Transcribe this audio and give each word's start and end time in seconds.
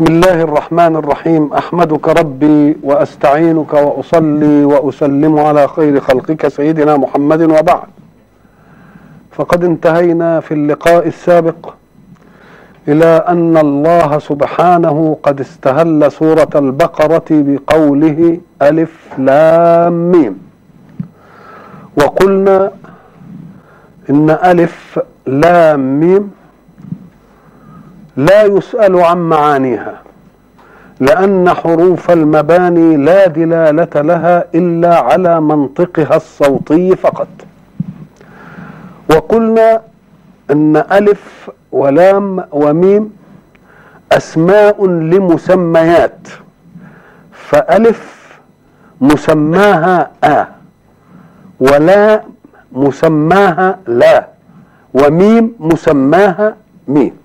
بسم 0.00 0.12
الله 0.12 0.42
الرحمن 0.42 0.96
الرحيم. 0.96 1.52
أحمدك 1.52 2.08
ربي 2.08 2.76
وأستعينك 2.82 3.72
وأصلي 3.72 4.64
وأسلم 4.64 5.38
على 5.38 5.68
خير 5.68 6.00
خلقك 6.00 6.48
سيدنا 6.48 6.96
محمد 6.96 7.42
وبعد. 7.42 7.88
فقد 9.32 9.64
انتهينا 9.64 10.40
في 10.40 10.54
اللقاء 10.54 11.06
السابق 11.06 11.74
إلى 12.88 13.24
أن 13.28 13.56
الله 13.56 14.18
سبحانه 14.18 15.16
قد 15.22 15.40
استهل 15.40 16.12
سورة 16.12 16.50
البقرة 16.54 17.28
بقوله 17.30 18.40
ألف 18.62 18.94
لام 19.18 20.12
ميم. 20.12 20.38
وقلنا 21.96 22.70
إن 24.10 24.30
ألف 24.30 25.00
لام 25.26 26.00
ميم 26.00 26.39
لا 28.26 28.42
يسأل 28.42 28.96
عن 29.00 29.18
معانيها 29.28 30.02
لأن 31.00 31.48
حروف 31.50 32.10
المباني 32.10 32.96
لا 32.96 33.26
دلالة 33.26 33.94
لها 34.10 34.44
إلا 34.54 34.94
على 34.98 35.40
منطقها 35.40 36.16
الصوتي 36.16 36.96
فقط. 36.96 37.28
وقلنا 39.10 39.80
أن 40.50 40.76
ألف 40.76 41.50
ولام 41.72 42.44
وميم 42.52 43.12
أسماء 44.12 44.86
لمسميات 44.86 46.28
فألف 47.32 48.00
مسماها 49.00 50.10
آ 50.24 50.44
ولا 51.60 52.22
مسماها 52.72 53.78
لا 53.86 54.26
وميم 54.94 55.52
مسماها 55.60 56.56
ميم. 56.88 57.19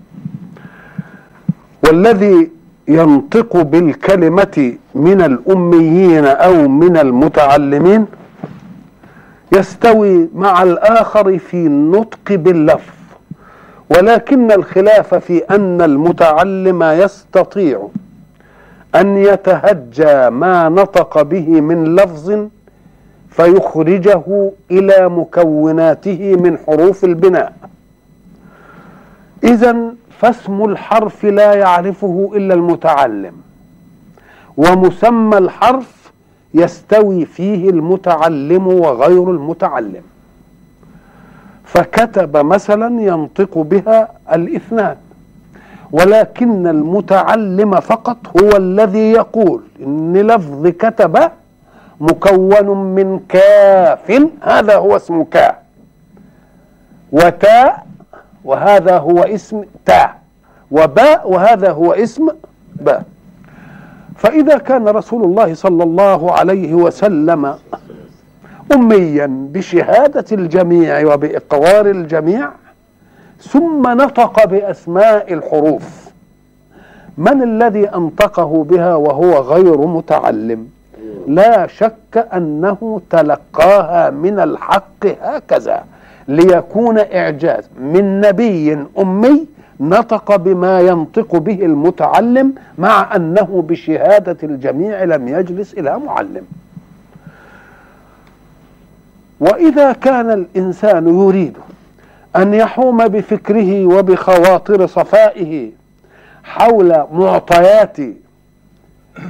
والذي 1.85 2.49
ينطق 2.87 3.61
بالكلمة 3.61 4.73
من 4.95 5.21
الأميين 5.21 6.25
أو 6.25 6.67
من 6.67 6.97
المتعلمين 6.97 8.05
يستوي 9.51 10.29
مع 10.35 10.63
الآخر 10.63 11.37
في 11.37 11.53
النطق 11.53 12.27
باللفظ 12.29 12.93
ولكن 13.89 14.51
الخلاف 14.51 15.15
في 15.15 15.37
أن 15.37 15.81
المتعلم 15.81 16.83
يستطيع 16.83 17.87
أن 18.95 19.17
يتهجى 19.17 20.29
ما 20.29 20.69
نطق 20.69 21.21
به 21.21 21.61
من 21.61 21.95
لفظ 21.95 22.47
فيخرجه 23.29 24.51
إلى 24.71 25.09
مكوناته 25.09 26.35
من 26.35 26.57
حروف 26.57 27.03
البناء. 27.03 27.53
إذا 29.43 29.75
فاسم 30.19 30.65
الحرف 30.65 31.25
لا 31.25 31.53
يعرفه 31.53 32.31
إلا 32.35 32.53
المتعلم 32.53 33.33
ومسمى 34.57 35.37
الحرف 35.37 36.11
يستوي 36.53 37.25
فيه 37.25 37.69
المتعلم 37.69 38.67
وغير 38.67 39.31
المتعلم. 39.31 40.01
فكتب 41.65 42.37
مثلا 42.37 43.01
ينطق 43.01 43.57
بها 43.57 44.09
الإثنان 44.33 44.95
ولكن 45.91 46.67
المتعلم 46.67 47.79
فقط 47.79 48.17
هو 48.41 48.57
الذي 48.57 49.11
يقول. 49.11 49.61
إن 49.81 50.17
لفظ 50.17 50.67
كتب 50.67 51.31
مكون 51.99 52.95
من 52.95 53.19
كاف 53.29 54.27
هذا 54.41 54.75
هو 54.75 54.95
اسم 54.95 55.23
كاف 55.23 55.55
وتاء 57.11 57.85
وهذا 58.45 58.97
هو 58.97 59.19
اسم 59.23 59.63
تاء 59.85 60.15
وباء 60.71 61.31
وهذا 61.31 61.71
هو 61.71 61.93
اسم 61.93 62.27
باء. 62.75 63.03
فإذا 64.15 64.57
كان 64.57 64.87
رسول 64.87 65.23
الله 65.23 65.53
صلى 65.53 65.83
الله 65.83 66.31
عليه 66.31 66.73
وسلم 66.73 67.55
أميا 68.73 69.27
بشهادة 69.53 70.25
الجميع 70.31 71.13
وبإقرار 71.13 71.85
الجميع 71.85 72.49
ثم 73.41 73.81
نطق 73.87 74.45
بأسماء 74.45 75.33
الحروف 75.33 76.05
من 77.17 77.43
الذي 77.43 77.89
أنطقه 77.89 78.63
بها 78.63 78.95
وهو 78.95 79.33
غير 79.33 79.87
متعلم؟ 79.87 80.67
لا 81.27 81.67
شك 81.67 82.27
أنه 82.33 83.01
تلقاها 83.09 84.09
من 84.09 84.39
الحق 84.39 85.05
هكذا. 85.21 85.83
ليكون 86.27 86.97
إعجاز. 86.97 87.69
من 87.79 88.21
نبي 88.21 88.85
أمي 88.99 89.45
نطق 89.79 90.35
بما 90.35 90.81
ينطق 90.81 91.35
به 91.35 91.65
المتعلم 91.65 92.53
مع 92.77 93.15
أنه 93.15 93.63
بشهادة 93.67 94.37
الجميع 94.43 95.03
لم 95.03 95.27
يجلس 95.27 95.73
إلى 95.73 95.99
معلم. 95.99 96.43
وإذا 99.39 99.91
كان 99.91 100.31
الإنسان 100.31 101.07
يريد 101.07 101.57
أن 102.35 102.53
يحوم 102.53 103.07
بفكره 103.07 103.85
وبخواطر 103.85 104.87
صفائه 104.87 105.71
حول 106.43 107.05
معطيات 107.13 107.97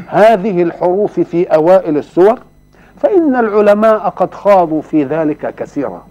هذه 0.07 0.63
الحروف 0.63 1.19
في 1.19 1.43
أوائل 1.43 1.97
السور 1.97 2.39
فإن 3.01 3.35
العلماء 3.35 4.09
قد 4.09 4.33
خاضوا 4.33 4.81
في 4.81 5.03
ذلك 5.03 5.55
كثيرا. 5.55 6.05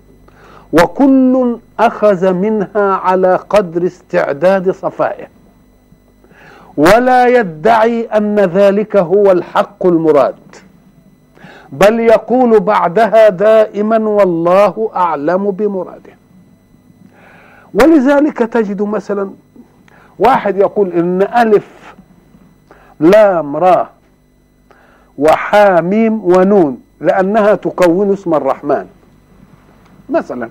وكل 0.74 1.58
أخذ 1.80 2.32
منها 2.32 2.92
على 2.92 3.36
قدر 3.36 3.86
استعداد 3.86 4.70
صفائه. 4.70 5.26
ولا 6.76 7.26
يدعي 7.26 8.04
أن 8.04 8.40
ذلك 8.40 8.96
هو 8.96 9.32
الحق 9.32 9.86
المراد. 9.86 10.34
بل 11.72 12.00
يقول 12.00 12.60
بعدها 12.60 13.28
دائما 13.28 13.98
والله 13.98 14.90
أعلم 14.94 15.50
بمراده. 15.50 16.12
ولذلك 17.74 18.38
تجد 18.38 18.82
مثلا 18.82 19.30
واحد 20.18 20.56
يقول 20.56 20.92
إن 20.92 21.22
ألف 21.22 21.94
لام 23.00 23.56
را 23.56 23.90
وحاميم 25.18 26.24
ونون 26.24 26.82
لأنها 27.00 27.54
تكون 27.54 28.12
اسم 28.12 28.34
الرحمن. 28.34 28.86
مثلا 30.08 30.50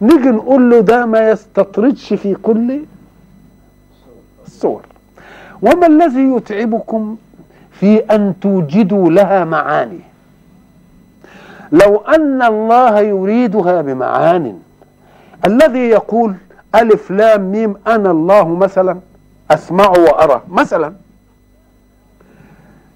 نيجي 0.00 0.28
نقول 0.30 0.70
له 0.70 0.80
ده 0.80 1.06
ما 1.06 1.30
يستطردش 1.30 2.12
في 2.14 2.34
كل 2.34 2.80
الصور. 4.46 4.82
وما 5.62 5.86
الذي 5.86 6.22
يتعبكم 6.36 7.16
في 7.72 7.98
أن 7.98 8.34
توجدوا 8.40 9.10
لها 9.10 9.44
معاني؟ 9.44 10.00
لو 11.72 11.96
أن 11.96 12.42
الله 12.42 13.00
يريدها 13.00 13.82
بمعان. 13.82 14.58
الذي 15.46 15.78
يقول 15.78 16.34
ألف 16.74 17.10
لام 17.10 17.52
ميم 17.52 17.74
أنا 17.86 18.10
الله 18.10 18.48
مثلا 18.48 18.98
أسمع 19.50 19.88
وأرى 19.88 20.42
مثلا. 20.48 20.92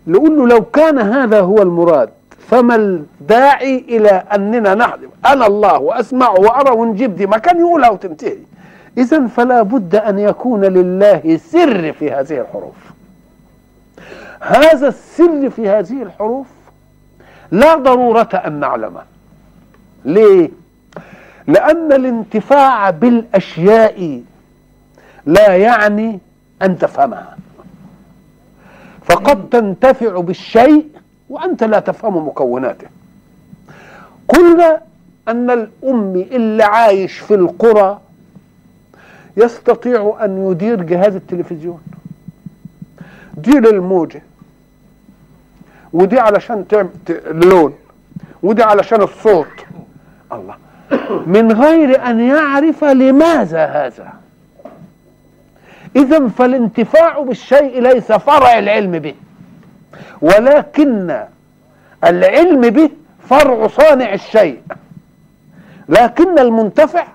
نقول 0.06 0.38
له 0.38 0.46
لو 0.46 0.62
كان 0.64 0.98
هذا 0.98 1.40
هو 1.40 1.62
المراد 1.62 2.10
فما 2.50 2.74
الداعي 2.76 3.84
إلى 3.88 4.08
أننا 4.08 4.74
نحلف 4.74 5.10
أنا 5.26 5.46
الله 5.46 5.78
وأسمع 5.78 6.30
وأرى 6.30 6.70
ونجيب 6.70 7.16
دي 7.16 7.26
ما 7.26 7.38
كان 7.38 7.58
يقولها 7.58 7.90
وتنتهي 7.90 8.38
اذا 8.98 9.26
فلا 9.26 9.62
بد 9.62 9.96
أن 9.96 10.18
يكون 10.18 10.64
لله 10.64 11.36
سر 11.36 11.92
في 11.92 12.10
هذه 12.10 12.40
الحروف. 12.40 12.74
هذا 14.40 14.88
السر 14.88 15.50
في 15.50 15.68
هذه 15.68 16.02
الحروف 16.02 16.46
لا 17.50 17.74
ضرورة 17.74 18.28
أن 18.46 18.60
نعلمه. 18.60 19.02
ليه؟ 20.04 20.50
لأن 21.46 21.92
الانتفاع 21.92 22.90
بالأشياء 22.90 24.22
لا 25.26 25.56
يعني 25.56 26.18
أن 26.62 26.78
تفهمها. 26.78 27.36
فقد 29.04 29.48
تنتفع 29.48 30.20
بالشيء 30.20 30.86
وأنت 31.28 31.64
لا 31.64 31.80
تفهم 31.80 32.28
مكوناته. 32.28 32.86
قلنا 34.28 34.80
أن 35.28 35.50
الأم 35.50 36.26
اللي 36.30 36.64
عايش 36.64 37.18
في 37.18 37.34
القرى 37.34 38.00
يستطيع 39.36 40.18
أن 40.24 40.50
يدير 40.50 40.82
جهاز 40.82 41.14
التلفزيون. 41.14 41.80
دي 43.34 43.50
للموجة. 43.50 44.22
ودي 45.92 46.20
علشان 46.20 46.64
اللون. 47.10 47.74
ودي 48.42 48.62
علشان 48.62 49.02
الصوت. 49.02 49.66
الله. 50.32 50.54
من 51.26 51.52
غير 51.52 52.06
أن 52.10 52.20
يعرف 52.20 52.84
لماذا 52.84 53.64
هذا. 53.66 54.12
إذا 55.96 56.28
فالانتفاع 56.28 57.22
بالشيء 57.22 57.82
ليس 57.82 58.12
فرع 58.12 58.58
العلم 58.58 58.98
به. 58.98 59.14
ولكن 60.22 61.24
العلم 62.04 62.60
به 62.60 62.90
فرع 63.28 63.66
صانع 63.66 64.14
الشيء. 64.14 64.60
لكن 65.88 66.38
المنتفع 66.38 67.06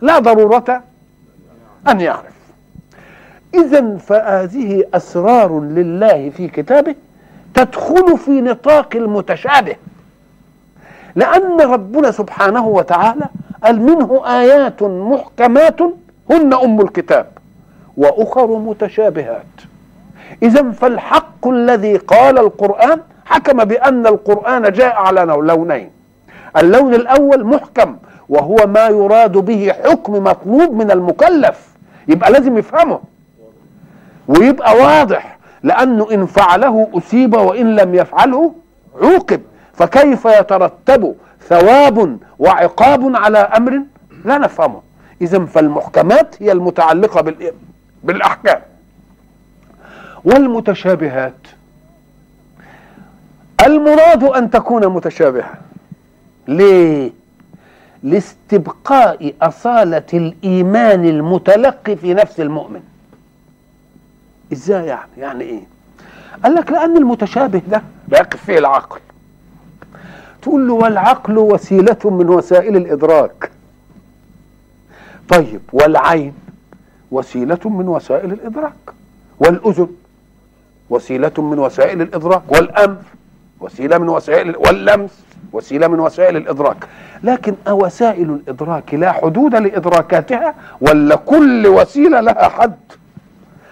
لا 0.00 0.18
ضرورة 0.18 0.82
أن 1.88 2.00
يعرف. 2.00 2.38
إذا 3.54 3.96
فهذه 3.96 4.84
أسرار 4.94 5.60
لله 5.60 6.30
في 6.30 6.48
كتابه 6.48 6.94
تدخل 7.54 8.18
في 8.18 8.40
نطاق 8.40 8.96
المتشابه. 8.96 9.76
لأن 11.16 11.60
ربنا 11.60 12.10
سبحانه 12.10 12.66
وتعالى 12.66 13.28
قال 13.64 13.82
منه 13.82 14.22
آيات 14.40 14.82
محكمات 14.82 15.80
هن 16.30 16.54
أم 16.54 16.80
الكتاب 16.80 17.26
وأخر 17.96 18.58
متشابهات. 18.58 19.67
إذا 20.42 20.70
فالحق 20.70 21.48
الذي 21.48 21.96
قال 21.96 22.38
القرآن 22.38 23.00
حكم 23.24 23.64
بأن 23.64 24.06
القرآن 24.06 24.72
جاء 24.72 24.94
على 24.94 25.20
لونين. 25.20 25.90
اللون 26.56 26.94
الأول 26.94 27.44
محكم 27.44 27.96
وهو 28.28 28.56
ما 28.66 28.86
يراد 28.88 29.32
به 29.32 29.72
حكم 29.84 30.12
مطلوب 30.24 30.74
من 30.74 30.90
المكلف. 30.90 31.68
يبقى 32.08 32.32
لازم 32.32 32.58
يفهمه. 32.58 33.00
ويبقى 34.28 34.76
واضح 34.76 35.38
لأنه 35.62 36.08
إن 36.12 36.26
فعله 36.26 36.88
أصيب 36.94 37.34
وإن 37.34 37.76
لم 37.76 37.94
يفعله 37.94 38.54
عوقب. 39.02 39.40
فكيف 39.72 40.24
يترتب 40.24 41.14
ثواب 41.48 42.18
وعقاب 42.38 43.16
على 43.16 43.38
أمر؟ 43.38 43.82
لا 44.24 44.38
نفهمه. 44.38 44.80
إذا 45.22 45.44
فالمحكمات 45.44 46.42
هي 46.42 46.52
المتعلقة 46.52 47.34
بالأحكام. 48.04 48.60
والمتشابهات. 50.24 51.46
المراد 53.66 54.24
أن 54.24 54.50
تكون 54.50 54.86
متشابهة. 54.86 55.54
ليه؟ 56.48 57.10
لاستبقاء 58.02 59.34
أصالة 59.42 60.06
الإيمان 60.14 61.04
المتلقي 61.04 61.96
في 61.96 62.14
نفس 62.14 62.40
المؤمن. 62.40 62.80
إزاي 64.52 64.86
يعني؟ 64.86 65.10
يعني 65.18 65.44
إيه؟ 65.44 65.62
قال 66.44 66.54
لك 66.54 66.70
لأن 66.70 66.96
المتشابه 66.96 67.62
ده 67.70 67.82
بيقف 68.08 68.44
فيه 68.44 68.58
العقل. 68.58 69.00
تقول 70.42 70.68
له 70.68 70.74
والعقل 70.74 71.38
وسيلة 71.38 71.98
من 72.04 72.28
وسائل 72.28 72.76
الإدراك. 72.76 73.50
طيب 75.28 75.60
والعين 75.72 76.34
وسيلة 77.10 77.60
من 77.64 77.88
وسائل 77.88 78.32
الإدراك. 78.32 78.72
والأذن 79.40 79.88
وسيلة 80.90 81.32
من 81.38 81.58
وسائل 81.58 82.02
الإدراك 82.02 82.42
والأنف 82.48 82.98
وسيلة 83.60 83.98
من 83.98 84.08
وسائل 84.08 84.56
واللمس. 84.56 85.28
وسيلة 85.52 85.86
من 85.86 86.00
وسائل 86.00 86.36
الإدراك. 86.36 86.76
لكن 87.22 87.54
وسائل 87.68 88.30
الإدراك 88.30 88.94
لا 88.94 89.12
حدود 89.12 89.54
لإدراكاتها 89.54 90.54
ولا 90.80 91.16
كل 91.16 91.66
وسيلة 91.66 92.20
لها 92.20 92.48
حد. 92.48 92.78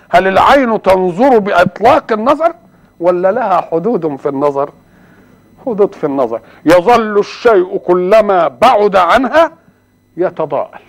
هل 0.08 0.28
العين 0.28 0.82
تنظر 0.82 1.38
بإطلاق 1.38 2.12
النظر 2.12 2.54
ولا 3.00 3.32
لها 3.32 3.60
حدود 3.60 4.16
في 4.16 4.28
النظر؟ 4.28 4.70
حدود 5.66 5.94
في 5.94 6.04
النظر. 6.04 6.40
يظل 6.64 7.18
الشيء 7.18 7.76
كلما 7.76 8.48
بعد 8.48 8.96
عنها 8.96 9.52
يتضاءل 10.16 10.80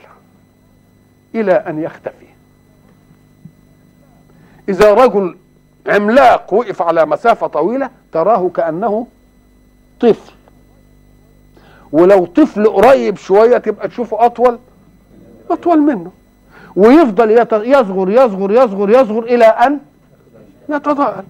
إلى 1.36 1.54
أن 1.54 1.84
يختفي. 1.84 2.28
إذا 4.70 4.94
رجل 4.94 5.36
عملاق 5.88 6.54
وقف 6.54 6.82
على 6.82 7.06
مسافة 7.06 7.48
طويلة 7.48 7.90
تراه 8.12 8.50
كأنه 8.56 9.08
طفل. 10.00 10.34
ولو 11.92 12.26
طفل 12.26 12.68
قريب 12.68 13.18
شوية 13.18 13.58
تبقى 13.58 13.88
تشوفه 13.88 14.26
أطول 14.26 14.60
أطول 15.52 15.82
منه. 15.82 16.12
ويفضل 16.76 17.32
يصغر 17.32 18.10
يصغر 18.10 18.52
يصغر 18.52 18.90
يصغر 18.90 19.24
إلى 19.24 19.46
أن 19.46 19.80
يتضاءل. 20.70 21.24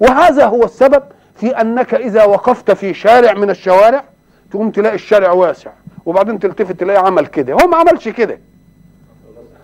وهذا 0.00 0.46
هو 0.46 0.64
السبب 0.64 1.02
في 1.36 1.60
أنك 1.60 1.94
إذا 1.94 2.24
وقفت 2.24 2.70
في 2.70 2.94
شارع 2.94 3.32
من 3.32 3.50
الشوارع 3.50 4.04
تقوم 4.50 4.70
تلاقي 4.70 4.94
الشارع 4.94 5.32
واسع. 5.32 5.70
وبعدين 6.06 6.38
تلتفت 6.38 6.80
تلاقي 6.80 7.06
عمل 7.06 7.26
كده. 7.26 7.52
هو 7.52 7.68
ما 7.68 7.76
عملش 7.76 8.08
كده. 8.08 8.38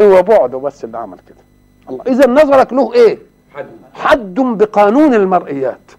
هو 0.00 0.22
بعده 0.22 0.58
بس 0.58 0.84
اللي 0.84 0.98
عمل 0.98 1.18
كده. 1.18 1.44
الله 1.90 2.04
إذا 2.06 2.30
نظرك 2.30 2.72
له 2.72 2.94
إيه؟ 2.94 3.18
حد 3.94 4.34
بقانون 4.34 5.14
المرئيات 5.14 5.90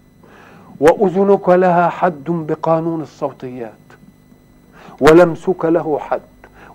وأذنك 0.80 1.48
لها 1.48 1.88
حد 1.88 2.24
بقانون 2.26 3.00
الصوتيات 3.02 3.72
ولمسك 5.00 5.64
له 5.64 5.98
حد 5.98 6.20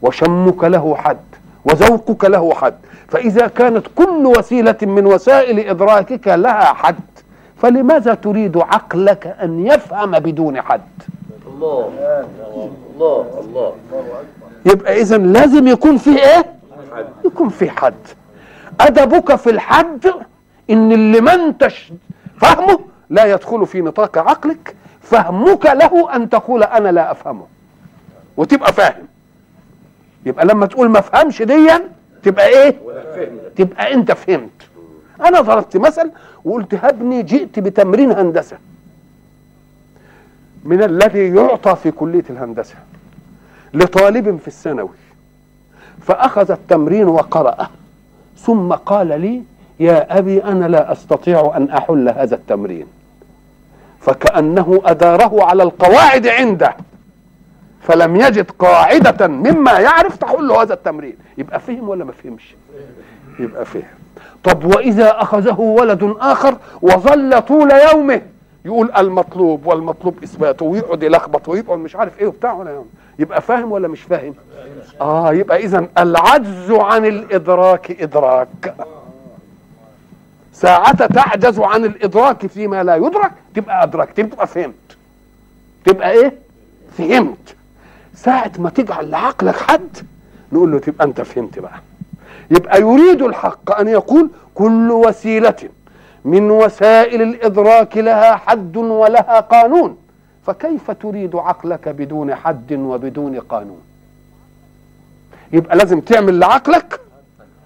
وشمك 0.01 0.63
له 0.63 0.95
حد 0.95 1.17
وذوقك 1.65 2.25
له 2.25 2.53
حد 2.53 2.73
فإذا 3.07 3.47
كانت 3.47 3.87
كل 3.95 4.25
وسيلة 4.37 4.77
من 4.81 5.05
وسائل 5.05 5.59
إدراكك 5.59 6.27
لها 6.27 6.63
حد 6.73 6.95
فلماذا 7.61 8.13
تريد 8.13 8.57
عقلك 8.57 9.35
أن 9.43 9.65
يفهم 9.65 10.11
بدون 10.11 10.61
حد؟ 10.61 10.81
الله 11.47 11.89
الله 12.95 13.25
الله. 13.39 13.73
يبقى 14.65 15.01
إذا 15.01 15.17
لازم 15.17 15.67
يكون 15.67 15.97
فيه 15.97 16.19
إيه؟ 16.19 16.45
يكون 17.25 17.49
فيه 17.49 17.69
حد. 17.69 17.93
أدبك 18.81 19.35
في 19.35 19.49
الحد 19.49 20.07
إن 20.69 20.91
اللي 20.91 21.21
ما 21.21 21.33
انتش 21.33 21.93
فهمه 22.37 22.79
لا 23.09 23.25
يدخل 23.25 23.65
في 23.65 23.81
نطاق 23.81 24.17
عقلك 24.17 24.75
فهمك 25.01 25.65
له 25.65 26.15
أن 26.15 26.29
تقول 26.29 26.63
أنا 26.63 26.89
لا 26.89 27.11
أفهمه. 27.11 27.45
وتبقى 28.37 28.73
فاهم. 28.73 29.03
يبقى 30.25 30.45
لما 30.45 30.65
تقول 30.65 30.89
ما 30.89 31.01
فهمش 31.01 31.41
ديا 31.41 31.89
تبقى 32.23 32.47
إيه؟ 32.47 32.75
تبقى 33.55 33.93
أنت 33.93 34.11
فهمت. 34.11 34.49
أنا 35.25 35.41
ضربت 35.41 35.77
مثل 35.77 36.11
وقلت 36.45 36.73
هبني 36.73 37.23
جئت 37.23 37.59
بتمرين 37.59 38.11
هندسة. 38.11 38.57
من 40.63 40.83
الذي 40.83 41.35
يعطى 41.35 41.75
في 41.75 41.91
كلية 41.91 42.23
الهندسة 42.29 42.75
لطالب 43.73 44.37
في 44.37 44.47
الثانوي. 44.47 44.89
فأخذ 46.01 46.51
التمرين 46.51 47.07
وقرأه. 47.07 47.69
ثم 48.37 48.73
قال 48.73 49.07
لي 49.21 49.43
يا 49.79 50.17
أبي 50.17 50.43
أنا 50.43 50.65
لا 50.65 50.91
أستطيع 50.91 51.53
أن 51.57 51.69
أحل 51.69 52.09
هذا 52.09 52.35
التمرين. 52.35 52.85
فكأنه 53.99 54.81
أداره 54.85 55.43
على 55.43 55.63
القواعد 55.63 56.27
عنده. 56.27 56.75
فلم 57.81 58.15
يجد 58.15 58.51
قاعدة 58.51 59.27
مما 59.27 59.79
يعرف 59.79 60.17
تحل 60.17 60.51
هذا 60.51 60.73
التمرين. 60.73 61.15
يبقى 61.37 61.59
فهم 61.59 61.89
ولا 61.89 62.05
ما 62.05 62.11
فهمش؟ 62.11 62.55
يبقى 63.39 63.65
فهم. 63.65 63.83
طب 64.43 64.75
وإذا 64.75 65.21
أخذه 65.21 65.59
ولد 65.59 66.15
آخر 66.19 66.57
وظل 66.81 67.41
طول 67.41 67.71
يومه؟ 67.71 68.21
يقول 68.65 68.91
المطلوب 68.97 69.65
والمطلوب 69.65 70.23
إثباته 70.23 70.65
ويقعد 70.65 71.03
يلخبط 71.03 71.49
ويقعد 71.49 71.79
مش 71.79 71.95
عارف 71.95 72.19
إيه 72.19 72.27
وبتاع 72.27 72.53
ولا 72.53 72.71
يوم. 72.71 72.89
يبقى 73.19 73.41
فاهم 73.41 73.71
ولا 73.71 73.87
مش 73.87 74.01
فاهم؟ 74.01 74.33
آه 75.01 75.33
يبقى 75.33 75.57
إذا 75.57 75.87
العجز 75.97 76.71
عن 76.71 77.05
الإدراك 77.05 78.01
إدراك. 78.01 78.75
ساعة 80.55 81.05
تعجز 81.05 81.59
عن 81.59 81.85
الإدراك 81.85 82.47
فيما 82.47 82.83
لا 82.83 82.95
يدرك 82.95 83.31
تبقى 83.55 83.83
أدركت 83.83 84.17
تبقى 84.21 84.47
فهمت. 84.47 84.97
تبقى 85.85 86.11
إيه؟ 86.11 86.33
فهمت. 86.97 87.55
ساعة 88.15 88.51
ما 88.57 88.69
تجعل 88.69 89.09
لعقلك 89.09 89.55
حد 89.55 89.97
نقول 90.51 90.71
له 90.71 90.79
تبقى 90.79 91.05
أنت 91.05 91.21
فهمت 91.21 91.59
بقى. 91.59 91.79
يبقى 92.51 92.81
يريد 92.81 93.21
الحق 93.21 93.79
أن 93.79 93.87
يقول 93.87 94.29
كل 94.55 94.91
وسيلة 94.91 95.69
من 96.25 96.51
وسائل 96.51 97.21
الإدراك 97.21 97.97
لها 97.97 98.35
حد 98.35 98.77
ولها 98.77 99.39
قانون. 99.39 99.97
فكيف 100.47 100.91
تريد 100.91 101.35
عقلك 101.35 101.89
بدون 101.89 102.35
حد 102.35 102.73
وبدون 102.73 103.39
قانون؟ 103.39 103.81
يبقى 105.53 105.77
لازم 105.77 105.99
تعمل 105.99 106.39
لعقلك 106.39 106.99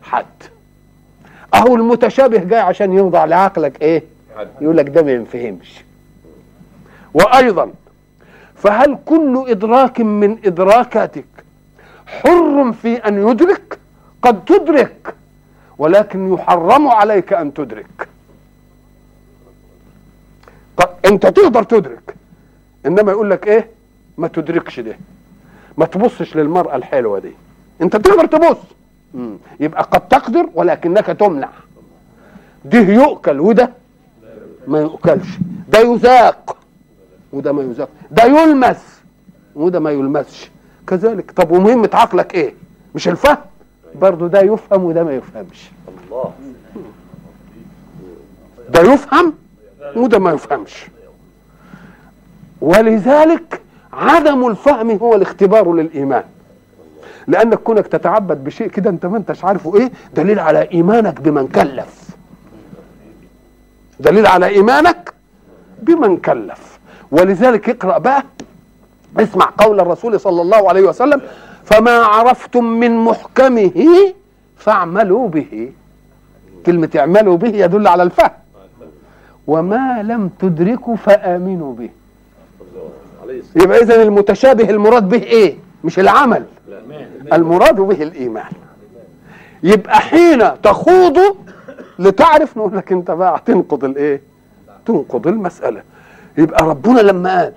حد. 0.04 0.26
أهو 1.54 1.76
المتشابه 1.76 2.38
جاي 2.38 2.60
عشان 2.60 2.94
يوضع 2.94 3.26
لعقلك 3.26 3.82
إيه؟ 3.82 4.04
يقول 4.62 4.78
لك 4.78 4.90
ده 4.90 5.02
ما 5.04 5.12
ينفهمش. 5.12 5.82
وأيضا 7.14 7.72
فهل 8.56 8.98
كل 9.06 9.46
إدراك 9.48 10.02
من 10.02 10.38
إدراكاتك 10.46 11.26
حر 12.08 12.72
في 12.82 12.96
أن 12.98 13.28
يدرك؟ 13.30 13.80
قد 14.22 14.46
تدرك 14.46 15.16
ولكن 15.78 16.34
يحرم 16.34 16.88
عليك 16.88 17.34
أن 17.34 17.54
تدرك. 17.54 18.08
أنت 21.06 21.28
تقدر 21.28 21.64
تدرك 21.64 22.16
إنما 22.86 23.12
يقول 23.12 23.30
لك 23.30 23.48
إيه؟ 23.48 23.68
ما 24.18 24.28
تدركش 24.28 24.80
ده. 24.80 24.98
ما 25.78 25.86
تبصش 25.86 26.36
للمرأة 26.36 26.76
الحلوة 26.76 27.20
دي. 27.20 27.32
أنت 27.82 27.96
تقدر 27.96 28.26
تبص. 28.26 28.58
يبقى 29.60 29.84
قد 29.84 30.08
تقدر 30.08 30.50
ولكنك 30.54 31.06
تمنع. 31.06 31.50
ده 32.66 32.80
يؤكل 32.80 33.40
وده 33.40 33.70
ما 34.68 34.80
يؤكلش. 34.80 35.28
ده 35.70 35.80
يذاق 35.80 36.58
وده 37.34 37.52
ما 37.52 37.62
يذاق. 37.64 37.90
ده 38.12 38.24
يلمس 38.24 39.02
وده 39.56 39.80
ما 39.80 39.92
يلمسش. 39.92 40.52
كذلك. 40.88 41.32
طب 41.32 41.52
ومهمة 41.52 41.90
عقلك 41.94 42.36
إيه؟ 42.36 42.54
مش 42.96 43.08
الفهم؟ 43.08 43.38
برضه 43.96 44.28
ده 44.28 44.42
يفهم 44.42 44.84
وده 44.84 45.04
ما 45.04 45.12
يفهمش. 45.14 45.72
الله. 45.88 46.34
ده 48.70 48.94
يفهم 48.94 49.34
وده 49.96 50.20
ما 50.20 50.32
يفهمش. 50.32 50.88
ولذلك 52.62 53.62
عدم 53.94 54.48
الفهم 54.48 54.92
هو 54.92 55.16
الاختبار 55.16 55.74
للإيمان. 55.74 56.24
لأنك 57.30 57.58
كونك 57.60 57.88
تتعبد 57.88 58.44
بشيء 58.44 58.68
كده 58.68 58.90
أنت 58.90 59.06
ما 59.06 59.18
أنتش 59.18 59.46
عارفه 59.46 59.76
إيه 59.76 59.92
دليل 60.16 60.40
على 60.40 60.72
إيمانك 60.72 61.22
بمن 61.22 61.48
كلف. 61.48 62.10
دليل 64.00 64.28
على 64.28 64.46
إيمانك 64.48 65.14
بمن 65.82 66.18
كلف. 66.18 66.80
ولذلك 67.12 67.70
اقرأ 67.70 67.98
بقى 67.98 68.24
اسمع 69.20 69.50
قول 69.58 69.80
الرسول 69.80 70.20
صلى 70.20 70.42
الله 70.42 70.70
عليه 70.70 70.82
وسلم 70.82 71.22
فما 71.66 71.92
عرفتم 71.92 72.64
من 72.64 72.98
محكمه 72.98 73.88
فاعملوا 74.58 75.28
به. 75.28 75.72
كلمة 76.66 76.90
اعملوا 76.96 77.38
به 77.38 77.50
يدل 77.50 77.88
على 77.88 78.04
الفهم. 78.04 78.32
وما 79.48 80.04
لم 80.04 80.30
تدركوا 80.40 80.96
فآمنوا 80.96 81.74
به. 81.74 81.90
يبقى 83.56 83.82
إذا 83.82 84.02
المتشابه 84.04 84.70
المراد 84.70 85.10
به 85.10 85.24
إيه؟ 85.24 85.56
مش 85.84 86.00
العمل. 86.00 86.46
المراد 87.34 87.76
به 87.76 88.04
الإيمان. 88.04 88.52
يبقى 89.64 90.00
حين 90.00 90.62
تخوض 90.62 91.18
لتعرف 92.00 92.58
نقول 92.58 92.78
لك 92.78 92.92
أنت 92.92 93.12
بقى 93.12 93.42
تنقض 93.46 93.84
الإيه؟ 93.84 94.22
تنقض 94.86 95.28
المسألة. 95.28 95.82
يبقى 96.38 96.66
ربنا 96.66 97.00
لما 97.00 97.40
قال 97.40 97.54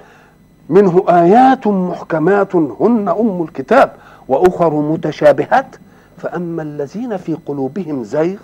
منه 0.69 1.05
آيات 1.09 1.67
محكمات 1.67 2.57
هن 2.57 3.09
أم 3.09 3.43
الكتاب 3.43 3.93
وأخر 4.29 4.75
متشابهات 4.75 5.76
فأما 6.19 6.62
الذين 6.62 7.17
في 7.17 7.37
قلوبهم 7.47 8.05
زيغ 8.05 8.38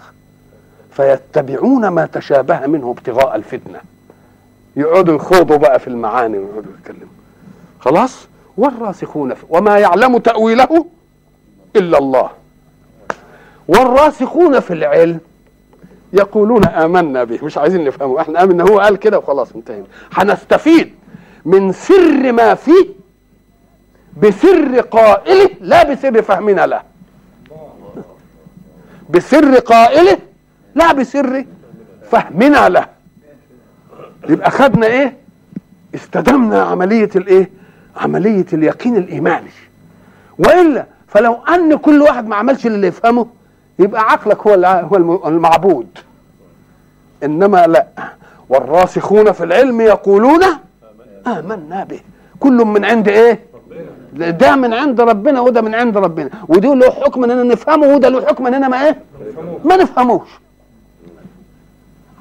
فيتبعون 0.91 1.89
ما 1.89 2.07
تشابه 2.07 2.67
منه 2.67 2.91
ابتغاء 2.91 3.37
الفتنة. 3.37 3.79
يقعدوا 4.77 5.15
يخوضوا 5.17 5.57
بقى 5.57 5.79
في 5.81 5.89
المعاني 5.89 6.39
ويقعدوا 6.39 6.73
يتكلموا 6.81 7.13
خلاص؟ 7.81 8.27
والراسخون 8.57 9.35
وما 9.49 9.79
يعلم 9.79 10.19
تأويله 10.19 10.87
إلا 11.79 11.99
الله. 11.99 12.31
والراسخون 13.69 14.61
في 14.61 14.75
العلم 14.75 15.21
يقولون 16.13 16.65
آمنا 16.65 17.25
به. 17.25 17.39
مش 17.43 17.59
عايزين 17.59 17.85
نفهمه. 17.85 18.21
إحنا 18.21 18.43
آمنا. 18.43 18.65
هو 18.65 18.81
قال 18.81 18.97
كده 18.97 19.19
وخلاص 19.19 19.53
انتهينا. 19.53 19.87
هنستفيد 20.13 20.95
من 21.45 21.73
سر 21.73 22.33
ما 22.33 22.55
فيه 22.55 22.87
بسر 24.23 24.81
قائله 24.81 25.51
لا 25.61 25.93
بسر 25.93 26.23
فهمنا 26.23 26.67
له. 26.67 26.83
بسر 29.11 29.59
قائله 29.59 30.19
لا 30.75 30.93
بسر 30.93 31.45
فهمنا 32.11 32.69
له. 32.69 32.87
يبقى 34.29 34.51
خدنا 34.51 34.87
إيه؟ 34.87 35.17
استدمنا 35.95 36.63
عملية 36.63 37.11
الإيه؟ 37.17 37.51
عملية 37.97 38.47
اليقين 38.53 38.97
الإيماني. 38.97 39.51
وإلا 40.39 40.87
فلو 41.09 41.39
أن 41.55 41.77
كل 41.77 42.03
واحد 42.03 42.27
ما 42.27 42.37
عملش 42.37 42.67
اللي 42.67 42.87
يفهمه 42.87 43.27
يبقى 43.79 44.01
عقلك 44.03 44.47
هو 44.47 44.55
هو 44.65 45.29
المعبود. 45.29 45.99
إنما 47.25 47.67
لا. 47.67 47.87
والراسخون 48.49 49.33
في 49.33 49.45
العلم 49.45 49.81
يقولون 49.81 50.41
آمنا 51.27 51.85
به. 51.85 52.01
كل 52.41 52.53
من 52.65 52.85
عند 52.85 53.09
إيه؟ 53.09 53.41
ده 54.13 54.57
من 54.57 54.75
عند 54.75 55.01
ربنا 55.01 55.41
وده 55.41 55.61
من 55.61 55.75
عند 55.75 55.97
ربنا. 55.99 56.31
ودي 56.49 56.75
له 56.75 56.91
حكم 56.91 57.25
إننا 57.25 57.43
نفهمه 57.43 57.87
وده 57.95 58.09
له 58.09 58.27
حكم 58.27 58.47
إننا 58.47 58.69
ما 58.69 58.87
إيه؟ 58.87 58.99
ما 59.65 59.77
نفهموش. 59.77 60.29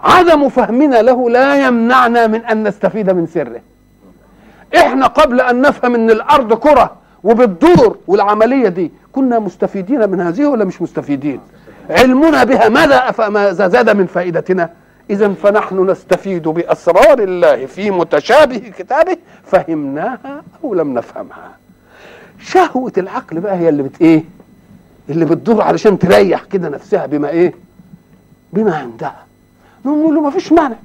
عدم 0.03 0.49
فهمنا 0.49 1.01
له 1.01 1.29
لا 1.29 1.67
يمنعنا 1.67 2.27
من 2.27 2.45
أن 2.45 2.67
نستفيد 2.67 3.09
من 3.09 3.27
سره. 3.27 3.61
إحنا 4.77 5.07
قبل 5.07 5.41
أن 5.41 5.61
نفهم 5.61 5.95
إن 5.95 6.09
الأرض 6.09 6.53
كرة 6.53 6.95
وبتدور 7.23 7.97
والعملية 8.07 8.69
دي 8.69 8.91
كنا 9.11 9.39
مستفيدين 9.39 10.09
من 10.09 10.21
هذه 10.21 10.45
ولا 10.45 10.65
مش 10.65 10.81
مستفيدين؟ 10.81 11.39
علمنا 11.89 12.43
بها 12.43 12.69
ماذا 12.69 13.29
ماذا 13.29 13.67
زاد 13.67 13.89
من 13.89 14.05
فائدتنا؟ 14.05 14.69
اذا 15.09 15.33
فنحن 15.33 15.89
نستفيد 15.89 16.43
بأسرار 16.47 17.19
الله 17.19 17.65
في 17.65 17.91
متشابه 17.91 18.57
كتابه 18.77 19.17
فهمناها 19.43 20.43
أو 20.63 20.73
لم 20.73 20.93
نفهمها. 20.93 21.51
شهوة 22.39 22.91
العقل 22.97 23.39
بقى 23.39 23.55
هي 23.55 23.69
اللي 23.69 23.83
بت 23.83 24.01
إيه؟ 24.01 24.23
اللي 25.09 25.25
بتدور 25.25 25.61
علشان 25.61 25.99
تريح 25.99 26.43
كده 26.43 26.69
نفسها 26.69 27.05
بما 27.05 27.29
إيه؟ 27.29 27.53
بما 28.53 28.75
عندها. 28.75 29.15
نقول 29.85 30.15
له 30.15 30.21
ما 30.21 30.29
فيش 30.29 30.51
معنى 30.51 30.75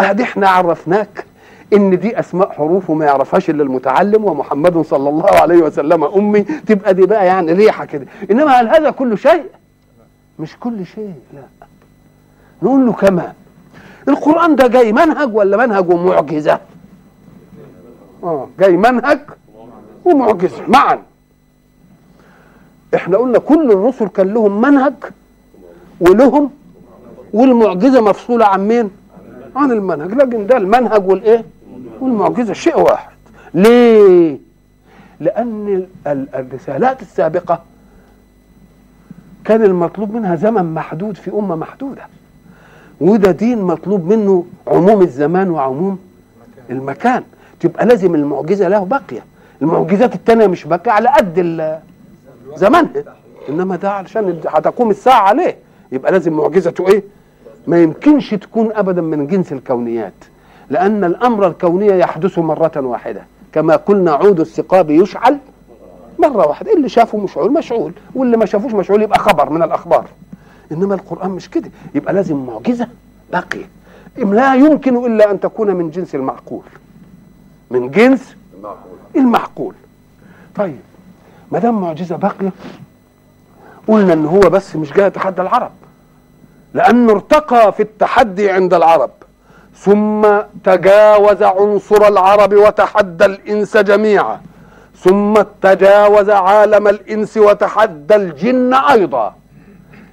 ادي 0.00 0.22
إحنا 0.22 0.48
عرفناك 0.48 1.24
إن 1.72 1.98
دي 1.98 2.18
أسماء 2.20 2.50
حروف 2.52 2.90
وما 2.90 3.04
يعرفهاش 3.04 3.50
إلا 3.50 3.62
المتعلم 3.62 4.24
ومحمد 4.24 4.82
صلى 4.82 5.08
الله 5.08 5.30
عليه 5.30 5.58
وسلم. 5.62 6.04
أمي 6.04 6.42
تبقى 6.42 6.94
دي 6.94 7.06
بقى 7.06 7.26
يعني 7.26 7.52
ريحة 7.52 7.84
كده. 7.84 8.06
إنما 8.30 8.60
هل 8.60 8.68
هذا 8.68 8.90
كل 8.90 9.18
شيء؟ 9.18 9.44
مش 10.38 10.56
كل 10.60 10.86
شيء 10.86 11.14
لا. 11.34 11.66
نقول 12.62 12.86
له 12.86 12.92
كمان 12.92 13.32
القرآن 14.08 14.56
ده 14.56 14.66
جاي 14.66 14.92
منهج 14.92 15.34
ولا 15.36 15.66
منهج 15.66 15.90
ومعجزة؟ 15.90 16.58
آه 18.24 18.48
جاي 18.60 18.76
منهج 18.76 19.20
ومعجزة. 20.04 20.62
معا. 20.68 20.98
إحنا 22.94 23.16
قلنا 23.16 23.38
كل 23.38 23.70
الرسل 23.72 24.08
كان 24.08 24.34
لهم 24.34 24.60
منهج 24.60 24.94
ولهم 26.00 26.50
والمعجزة 27.32 28.00
مفصولة 28.00 28.46
عن 28.46 28.68
مين؟ 28.68 28.90
عن 29.56 29.72
المنهج. 29.72 30.12
لكن 30.14 30.46
ده 30.46 30.56
المنهج 30.56 31.08
والإيه؟ 31.08 31.44
والمعجزة 32.00 32.52
شيء 32.52 32.80
واحد. 32.80 33.12
ليه؟ 33.54 34.38
لأن 35.20 35.86
الرسالات 36.06 37.02
السابقة 37.02 37.62
كان 39.44 39.62
المطلوب 39.62 40.14
منها 40.14 40.36
زمن 40.36 40.74
محدود 40.74 41.16
في 41.16 41.30
أمة 41.30 41.56
محدودة. 41.56 42.02
وده 43.00 43.30
دين 43.30 43.62
مطلوب 43.62 44.12
منه 44.12 44.44
عموم 44.66 45.02
الزمان 45.02 45.50
وعموم 45.50 45.98
المكان. 46.70 47.22
تبقى 47.60 47.86
لازم 47.86 48.14
المعجزة 48.14 48.68
له 48.68 48.84
باقيه 48.84 49.24
المعجزات 49.62 50.14
التانية 50.14 50.46
مش 50.46 50.64
باقيه 50.64 50.92
على 50.92 51.08
قد 51.08 51.80
زمانها 52.56 52.90
إنما 53.48 53.76
ده 53.76 53.90
علشان 53.90 54.40
هتقوم 54.46 54.90
الساعة 54.90 55.20
عليه. 55.20 55.56
يبقى 55.92 56.12
لازم 56.12 56.32
معجزته 56.32 56.88
إيه؟ 56.88 57.02
ما 57.66 57.82
يمكنش 57.82 58.30
تكون 58.30 58.72
ابدا 58.72 59.02
من 59.02 59.26
جنس 59.26 59.52
الكونيات. 59.52 60.12
لأن 60.72 61.04
الأمر 61.04 61.46
الكوني 61.46 61.86
يحدث 61.86 62.38
مرة 62.38 62.72
واحدة. 62.76 63.22
كما 63.52 63.76
قلنا 63.76 64.12
عود 64.12 64.40
الثقاب 64.40 64.90
يشعل 64.90 65.38
مرة 66.18 66.46
واحدة. 66.46 66.72
اللي 66.72 66.88
شافه 66.88 67.18
مشعول 67.18 67.52
مشعول 67.52 67.92
واللي 68.14 68.36
ما 68.36 68.46
شافوش 68.46 68.72
مشعول 68.72 69.02
يبقى 69.02 69.18
خبر 69.18 69.50
من 69.50 69.62
الأخبار. 69.62 70.04
إنما 70.72 70.94
القرآن 70.94 71.30
مش 71.30 71.50
كده. 71.50 71.70
يبقى 71.94 72.14
لازم 72.14 72.36
معجزة 72.36 72.88
باقية. 73.32 73.68
لا 74.16 74.54
يمكن 74.54 75.06
إلا 75.06 75.30
أن 75.30 75.40
تكون 75.40 75.74
من 75.74 75.90
جنس 75.90 76.14
المعقول. 76.14 76.62
من 77.70 77.90
جنس 77.90 78.36
المعقول. 79.16 79.74
طيب 80.54 80.80
ما 81.50 81.58
دام 81.58 81.80
معجزة 81.80 82.16
باقية 82.16 82.52
قلنا 83.88 84.12
إن 84.12 84.26
هو 84.26 84.40
بس 84.40 84.76
مش 84.76 84.92
جاي 84.92 85.06
يتحدى 85.06 85.42
العرب. 85.42 85.70
لأنه 86.74 87.12
ارتقى 87.12 87.72
في 87.72 87.82
التحدي 87.82 88.50
عند 88.50 88.74
العرب. 88.74 89.10
ثم 89.76 90.26
تجاوز 90.64 91.42
عنصر 91.42 92.08
العرب 92.08 92.54
وتحدى 92.54 93.24
الإنس 93.24 93.76
جميعا. 93.76 94.40
ثم 94.96 95.34
تجاوز 95.62 96.30
عالم 96.30 96.88
الإنس 96.88 97.36
وتحدى 97.36 98.16
الجن 98.16 98.74
أيضا. 98.74 99.34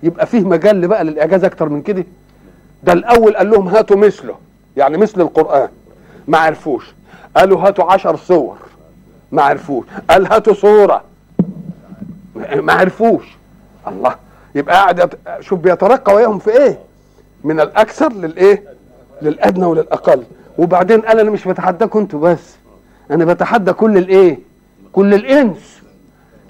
يبقى 0.04 0.26
فيه 0.26 0.40
مجال 0.40 0.88
بقى 0.88 1.04
للإعجاز 1.04 1.44
أكتر 1.44 1.70
من 1.70 1.82
كده؟ 1.82 2.06
ده 2.84 2.94
الأول 2.94 3.36
قال 3.38 3.50
لهم 3.50 3.68
هاتوا 3.68 3.98
مثله 3.98 4.36
يعني 4.78 4.98
مثل 4.98 5.22
القرآن. 5.22 5.70
ما 6.28 6.38
عرفوش. 6.38 6.94
قالوا 7.38 7.60
هاتوا 7.68 7.92
عشر 7.92 8.16
صور 8.16 8.58
ما 9.32 9.42
عرفوش. 9.42 9.86
قال 10.10 10.34
هاتوا 10.34 10.54
صورة. 10.54 11.04
ما 12.56 12.74
عرفوش. 12.74 13.24
الله. 13.88 14.16
يبقى 14.56 14.76
قاعد 14.76 15.14
شوف 15.40 15.60
بيترقى 15.60 16.14
وياهم 16.16 16.40
في 16.40 16.50
إيه؟ 16.50 16.80
من 17.44 17.60
الأكثر 17.60 18.14
للإيه؟ 18.14 18.64
للأدنى 19.22 19.66
وللأقل. 19.66 20.24
وبعدين 20.58 21.02
قال 21.02 21.20
أنا 21.20 21.32
مش 21.32 21.48
بتحداكم 21.48 22.00
أنتوا 22.00 22.20
بس. 22.20 22.56
أنا 23.12 23.26
بتحدى 23.26 23.74
كل 23.74 23.98
الإيه؟ 23.98 24.40
كل 24.92 25.14
الإنس. 25.14 25.82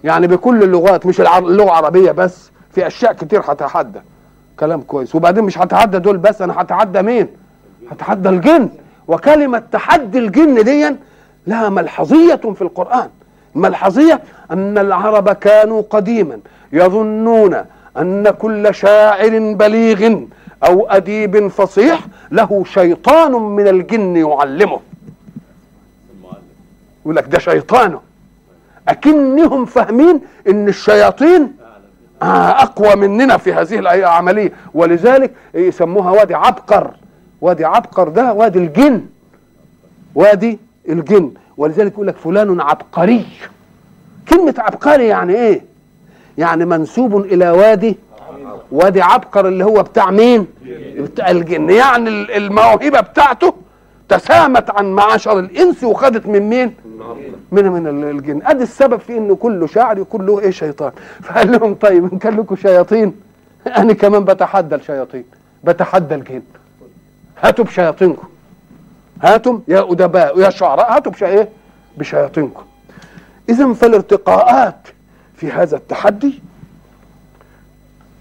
يعني 0.03 0.27
بكل 0.27 0.63
اللغات 0.63 1.05
مش 1.05 1.21
اللغة 1.21 1.63
العربية 1.63 2.11
بس. 2.11 2.51
في 2.71 2.88
أشياء 2.88 3.13
كتير 3.13 3.41
هتحدى. 3.45 3.99
كلام 4.59 4.81
كويس. 4.81 5.15
وبعدين 5.15 5.43
مش 5.43 5.57
هتحدى 5.59 5.99
دول 5.99 6.17
بس 6.17 6.41
أنا 6.41 6.61
هتحدى 6.61 7.01
مين؟ 7.01 7.27
هتحدى 7.91 8.29
الجن. 8.29 8.69
وكلمة 9.07 9.63
تحدي 9.71 10.19
الجن 10.19 10.63
دي 10.63 10.95
لها 11.47 11.69
ملحظية 11.69 12.35
في 12.35 12.61
القرآن. 12.61 13.09
الملحظيه 13.55 14.21
أن 14.51 14.77
العرب 14.77 15.29
كانوا 15.29 15.81
قديما 15.89 16.39
يظنون 16.73 17.55
أن 17.97 18.29
كل 18.29 18.75
شاعر 18.75 19.53
بليغ 19.53 20.19
أو 20.63 20.87
أديب 20.87 21.47
فصيح 21.47 21.99
له 22.31 22.63
شيطان 22.67 23.31
من 23.31 23.67
الجن 23.67 24.15
يعلمه. 24.15 24.79
يقول 27.01 27.15
لك 27.15 27.27
ده 27.27 27.39
شيطانه 27.39 28.01
أكنهم 28.87 29.65
فاهمين 29.65 30.21
إن 30.47 30.67
الشياطين 30.67 31.53
أقوى 32.21 32.95
مننا 32.95 33.37
في 33.37 33.53
هذه 33.53 33.79
العملية 33.79 34.51
ولذلك 34.73 35.31
يسموها 35.53 36.11
وادي 36.11 36.35
عبقر. 36.35 36.91
وادي 37.41 37.65
عبقر 37.65 38.09
ده 38.09 38.33
وادي 38.33 38.59
الجن. 38.59 39.05
وادي 40.15 40.59
الجن. 40.89 41.31
ولذلك 41.57 41.93
يقول 41.93 42.07
لك 42.07 42.17
فلان 42.17 42.61
عبقري. 42.61 43.25
كلمة 44.29 44.55
عبقري 44.57 45.07
يعني 45.07 45.35
إيه؟ 45.35 45.61
يعني 46.37 46.65
منسوب 46.65 47.17
إلى 47.17 47.49
وادي 47.49 47.97
وادي 48.71 49.01
عبقر 49.01 49.47
اللي 49.47 49.65
هو 49.65 49.83
بتاع 49.83 50.11
مين؟ 50.11 50.47
بتاع 50.97 51.31
الجن 51.31 51.69
يعني 51.69 52.09
الموهبة 52.38 52.99
بتاعته 52.99 53.53
تسامت 54.09 54.69
عن 54.69 54.91
معاشر 54.91 55.39
الإنس 55.39 55.83
وخدت 55.83 56.27
من 56.27 56.49
مين؟ 56.49 56.73
من 57.51 57.71
من 57.71 57.88
الجن. 58.09 58.41
أدي 58.43 58.63
السبب 58.63 58.99
في 58.99 59.17
إنه 59.17 59.35
كله 59.35 59.67
شاعر 59.67 60.03
كله 60.03 60.39
إيه 60.39 60.51
شيطان؟ 60.51 60.91
فقال 61.21 61.51
لهم 61.51 61.75
طيب 61.75 62.13
إن 62.13 62.19
كان 62.19 62.38
لكم 62.38 62.55
شياطين 62.55 63.15
أنا 63.77 63.93
كمان 63.93 64.25
بتحدى 64.25 64.75
الشياطين 64.75 65.25
بتحدى 65.63 66.15
الجن. 66.15 66.41
هاتوا 67.41 67.65
بشياطينكم. 67.65 68.27
هاتم 69.21 69.61
يا 69.67 69.91
أدباء 69.91 70.39
يا 70.39 70.49
شعراء 70.49 70.95
هاتوا 70.95 71.11
بش 71.11 71.23
إيه؟ 71.23 71.49
بشياطينكم. 71.97 72.63
اذا 73.49 73.73
فالارتقاءات 73.73 74.88
في 75.35 75.51
هذا 75.51 75.77
التحدي 75.77 76.41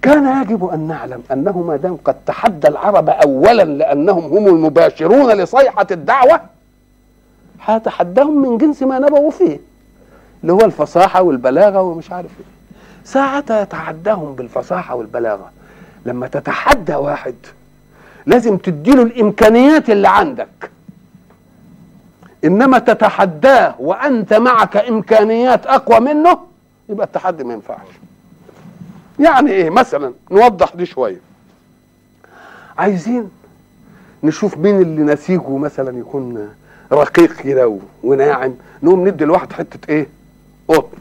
كان 0.02 0.42
يجب 0.42 0.64
أن 0.64 0.80
نعلم 0.80 1.22
أنه 1.32 1.58
ما 1.58 1.76
دام 1.76 1.96
قد 2.04 2.16
تحدى 2.26 2.68
العرب 2.68 3.08
اولا 3.08 3.62
لأنهم 3.64 4.24
هم 4.36 4.46
المباشرون 4.46 5.32
لصيحة 5.32 5.86
الدعوة 5.90 6.40
هتحداهم 7.60 8.42
من 8.42 8.58
جنس 8.58 8.82
ما 8.82 8.98
نبغوا 8.98 9.30
فيه 9.30 9.60
اللي 10.42 10.52
هو 10.52 10.60
الفصاحة 10.60 11.22
والبلاغة 11.22 11.82
ومش 11.82 12.10
عارف 12.12 12.30
إيه. 12.40 12.44
ساعتها 13.04 13.60
يتحداهم 13.62 14.34
بالفصاحة 14.34 14.94
والبلاغة. 14.94 15.50
لما 16.06 16.26
تتحدى 16.28 16.94
واحد 16.94 17.34
لازم 18.26 18.56
تديله 18.56 19.02
الإمكانيات 19.02 19.90
اللي 19.90 20.08
عندك. 20.08 20.70
إنما 22.44 22.78
تتحداه 22.78 23.74
وأنت 23.78 24.34
معك 24.34 24.76
إمكانيات 24.76 25.66
أقوى 25.66 26.00
منه 26.00 26.38
يبقى 26.88 27.06
التحدي 27.06 27.44
ما 27.44 27.52
ينفعش. 27.54 27.86
يعني 29.20 29.50
إيه؟ 29.50 29.70
مثلا 29.70 30.12
نوضح 30.30 30.74
دي 30.74 30.86
شوية. 30.86 31.20
عايزين 32.78 33.30
نشوف 34.22 34.58
مين 34.58 34.82
اللي 34.82 35.02
نسيجه 35.02 35.56
مثلا 35.56 35.98
يكون 35.98 36.48
رقيق 36.92 37.36
كده 37.36 37.78
وناعم. 38.04 38.54
نقوم 38.82 39.08
ندي 39.08 39.24
الواحد 39.24 39.52
حتة 39.52 39.90
إيه؟ 39.92 40.06
قطن. 40.68 40.98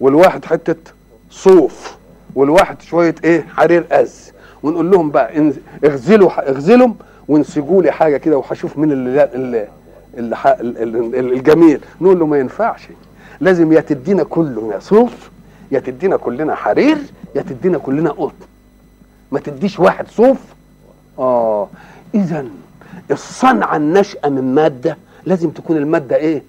والواحد 0.00 0.44
حتة 0.44 0.92
صوف. 1.30 1.96
والواحد 2.34 2.82
شوية 2.82 3.14
إيه؟ 3.24 3.46
حرير 3.56 3.86
أز. 3.92 4.32
ونقول 4.62 4.90
لهم 4.90 5.10
بقى 5.10 5.52
اغزلوا 5.84 6.50
اغزلهم 6.50 6.96
وانسجوا 7.28 7.82
لي 7.82 7.90
حاجة 7.90 8.16
كده 8.16 8.38
وهشوف 8.38 8.78
مين 8.78 8.92
اللي, 8.92 9.68
اللي 10.14 11.34
الجميل. 11.36 11.80
نقول 12.00 12.18
له 12.18 12.26
ما 12.26 12.38
ينفعش. 12.38 12.88
لازم 13.40 13.72
يا 13.72 13.80
تدينا 13.80 14.24
كله 14.24 14.78
صوف 14.78 15.30
يا 15.70 15.78
تدينا 15.80 16.16
كلنا 16.16 16.54
حرير 16.54 16.98
يا 17.34 17.42
تدينا 17.42 17.78
كلنا 17.78 18.10
قطن 18.10 18.32
ما 19.32 19.40
تديش 19.40 19.78
واحد 19.80 20.08
صوف؟ 20.08 20.38
آه. 21.18 21.68
اذا 22.14 22.46
الصنعه 23.10 23.76
النشأة 23.76 24.28
من 24.28 24.54
مادة 24.54 24.96
لازم 25.26 25.50
تكون 25.50 25.76
المادة 25.76 26.16
إيه؟ 26.16 26.42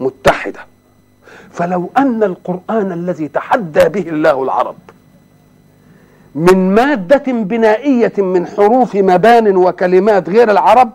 متحدة. 0.00 0.60
فلو 1.50 1.90
أن 1.98 2.22
القرآن 2.22 2.92
الذي 2.92 3.28
تحدى 3.28 3.88
به 3.88 4.08
الله 4.08 4.42
العرب 4.42 4.76
من 6.34 6.74
مادة 6.74 7.32
بنائية 7.32 8.12
من 8.18 8.46
حروف 8.46 8.96
مبان 8.96 9.56
وكلمات 9.56 10.28
غير 10.30 10.50
العرب 10.50 10.90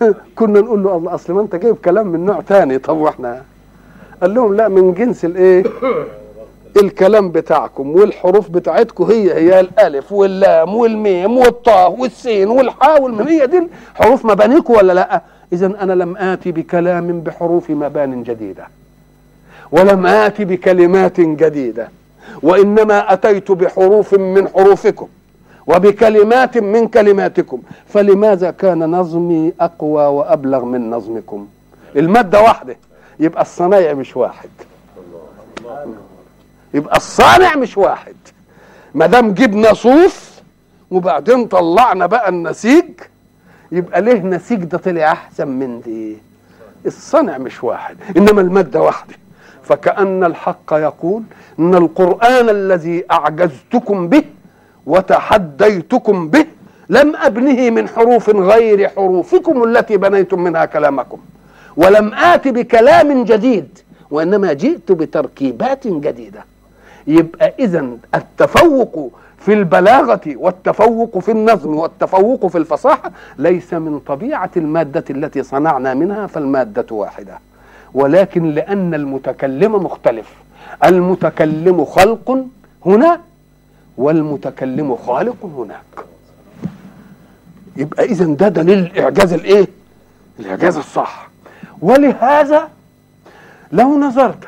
كنا 0.36 0.60
نقول 0.60 0.82
له 0.82 0.96
الله 0.96 1.14
أصل 1.14 1.32
ما 1.32 1.40
أنت 1.40 1.56
جايب 1.56 1.76
كلام 1.76 2.06
من 2.06 2.24
نوع 2.24 2.40
تاني. 2.40 2.78
طب 2.78 2.96
وإحنا؟ 2.96 3.42
قال 4.20 4.34
لهم 4.34 4.54
لا 4.54 4.68
من 4.68 4.94
جنس 4.94 5.24
الإيه؟ 5.24 5.64
الكلام 6.76 7.30
بتاعكم 7.30 7.90
والحروف 7.90 8.50
بتاعتكم 8.50 9.04
هي 9.04 9.34
هي 9.34 9.60
الألف 9.60 10.12
واللام 10.12 10.74
والميم 10.74 11.38
والطاء 11.38 12.00
والسين 12.00 12.48
والحاء 12.48 13.02
والميم. 13.02 13.28
هي 13.28 13.46
دي 13.46 13.68
حروف 13.94 14.24
مبانيكم 14.24 14.74
ولا 14.74 14.92
لأ؟ 14.92 15.22
اذا 15.52 15.66
أنا 15.66 15.92
لم 15.92 16.16
آتي 16.16 16.52
بكلام 16.52 17.20
بحروف 17.20 17.70
مبان 17.70 18.22
جديدة. 18.22 18.66
ولم 19.72 20.06
آتي 20.06 20.44
بكلمات 20.44 21.20
جديدة. 21.20 21.88
وإنما 22.42 23.12
أتيت 23.12 23.52
بحروف 23.52 24.14
من 24.14 24.48
حروفكم. 24.48 25.08
وبكلمات 25.66 26.58
من 26.58 26.88
كلماتكم. 26.88 27.62
فلماذا 27.86 28.50
كان 28.50 28.90
نظمي 28.90 29.52
أقوى 29.60 30.06
وأبلغ 30.06 30.64
من 30.64 30.90
نظمكم؟ 30.90 31.46
المادة 31.96 32.40
واحدة. 32.40 32.76
يبقى 33.20 33.42
الصنايع 33.42 33.92
مش 33.92 34.16
واحد. 34.16 34.48
يبقى 36.74 36.96
الصانع 36.96 37.56
مش 37.56 37.78
واحد. 37.78 38.14
ما 38.94 39.06
دام 39.06 39.34
جبنا 39.34 39.72
صوف 39.74 40.30
وبعدين 40.90 41.46
طلعنا 41.46 42.06
بقى 42.06 42.28
النسيج 42.28 42.84
يبقى 43.72 44.02
ليه 44.02 44.22
نسيج 44.22 44.64
ده 44.64 44.78
طلع 44.78 45.12
أحسن 45.12 45.48
من 45.48 45.80
دي؟ 45.80 46.16
الصنع 46.86 47.38
مش 47.38 47.64
واحد 47.64 47.96
إنما 48.16 48.40
المادة 48.40 48.82
واحدة. 48.82 49.14
فكأن 49.62 50.24
الحق 50.24 50.72
يقول 50.72 51.22
إن 51.58 51.74
القرآن 51.74 52.48
الذي 52.48 53.04
أعجزتكم 53.10 54.08
به 54.08 54.22
وتحديتكم 54.86 56.28
به 56.28 56.46
لم 56.88 57.16
أبنه 57.16 57.70
من 57.70 57.88
حروف 57.88 58.30
غير 58.30 58.88
حروفكم 58.88 59.64
التي 59.64 59.96
بنيتم 59.96 60.40
منها 60.44 60.64
كلامكم 60.64 61.18
ولم 61.76 62.14
آت 62.14 62.48
بكلام 62.48 63.24
جديد 63.24 63.78
وإنما 64.10 64.52
جئت 64.52 64.92
بتركيبات 64.92 65.86
جديدة. 65.86 66.44
يبقى 67.06 67.54
اذا 67.58 67.86
التفوق 68.14 69.12
في 69.38 69.52
البلاغة 69.52 70.20
والتفوق 70.26 71.18
في 71.18 71.30
النظم 71.30 71.76
والتفوق 71.76 72.46
في 72.46 72.58
الفصاحة 72.58 73.12
ليس 73.38 73.74
من 73.74 73.98
طبيعة 73.98 74.50
المادة 74.56 75.04
التي 75.10 75.42
صنعنا 75.42 75.94
منها 75.94 76.26
فالمادة 76.26 76.86
واحدة. 76.90 77.38
ولكن 77.94 78.50
لأن 78.50 78.94
المتكلم 78.94 79.72
مختلف. 79.74 80.34
المتكلم 80.84 81.84
خلق 81.84 82.44
هنا 82.86 83.20
والمتكلم 83.98 84.96
خالق 84.96 85.36
هناك. 85.44 86.06
يبقى 87.76 88.04
اذا 88.04 88.24
ده 88.24 88.48
دليل 88.48 88.78
الإعجاز 88.78 89.32
الإيه؟ 89.32 89.66
الإعجاز 90.40 90.76
الصح. 90.76 91.28
ولهذا 91.82 92.68
لو 93.72 93.98
نظرت 93.98 94.44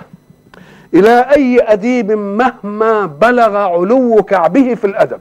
إلى 0.97 1.21
أي 1.21 1.61
أديب 1.73 2.11
مهما 2.13 3.07
بلغ 3.07 3.57
علو 3.57 4.23
كعبه 4.23 4.75
في 4.75 4.87
الأدب. 4.87 5.21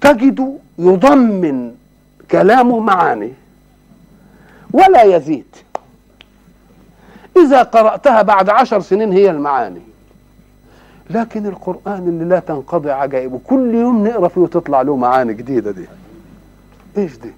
تجد 0.00 0.58
يضمن 0.78 1.74
كلامه 2.30 2.80
معاني 2.80 3.32
ولا 4.72 5.02
يزيد. 5.02 5.56
إذا 7.36 7.62
قرأتها 7.62 8.22
بعد 8.22 8.48
عشر 8.48 8.80
سنين 8.80 9.12
هي 9.12 9.30
المعاني. 9.30 9.82
لكن 11.10 11.46
القرآن 11.46 12.08
اللي 12.08 12.24
لا 12.24 12.38
تنقضي 12.38 12.90
عجائبه 12.90 13.40
كل 13.44 13.74
يوم 13.74 14.06
نقرأ 14.06 14.28
فيه 14.28 14.40
وتطلع 14.40 14.82
له 14.82 14.96
معاني 14.96 15.34
جديدة 15.34 15.70
دي. 15.70 15.84
إيش 16.98 17.16
دي؟ 17.16 17.30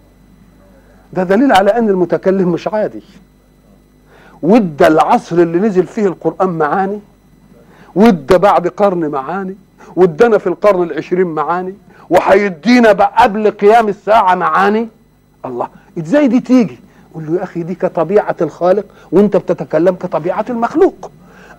ده 1.12 1.22
دليل 1.22 1.52
على 1.52 1.70
أن 1.70 1.88
المتكلم 1.88 2.48
مش 2.48 2.68
عادي. 2.68 3.02
وادى 4.42 4.87
العصر 4.87 5.37
اللي 5.37 5.59
نزل 5.59 5.87
فيه 5.87 6.07
القرآن 6.07 6.48
معاني 6.48 7.01
وادى 7.94 8.38
بعد 8.38 8.68
قرن 8.68 9.09
معاني 9.09 9.57
وادانا 9.96 10.38
في 10.38 10.46
القرن 10.46 10.83
العشرين 10.83 11.27
معاني 11.27 11.74
وهيدينا 12.11 12.92
بقى 12.92 13.22
قبل 13.22 13.51
قيام 13.51 13.88
الساعة 13.88 14.35
معاني. 14.35 14.88
الله 15.44 15.68
إزاي 15.98 16.29
دي 16.29 16.40
تيجي؟ 16.40 16.79
قول 17.14 17.27
له 17.27 17.38
يا 17.38 17.42
أخي 17.42 17.62
دي 17.62 17.74
كطبيعة 17.74 18.37
الخالق 18.40 18.85
وأنت 19.12 19.37
بتتكلم 19.37 19.94
كطبيعة 19.94 20.44
المخلوق. 20.51 21.11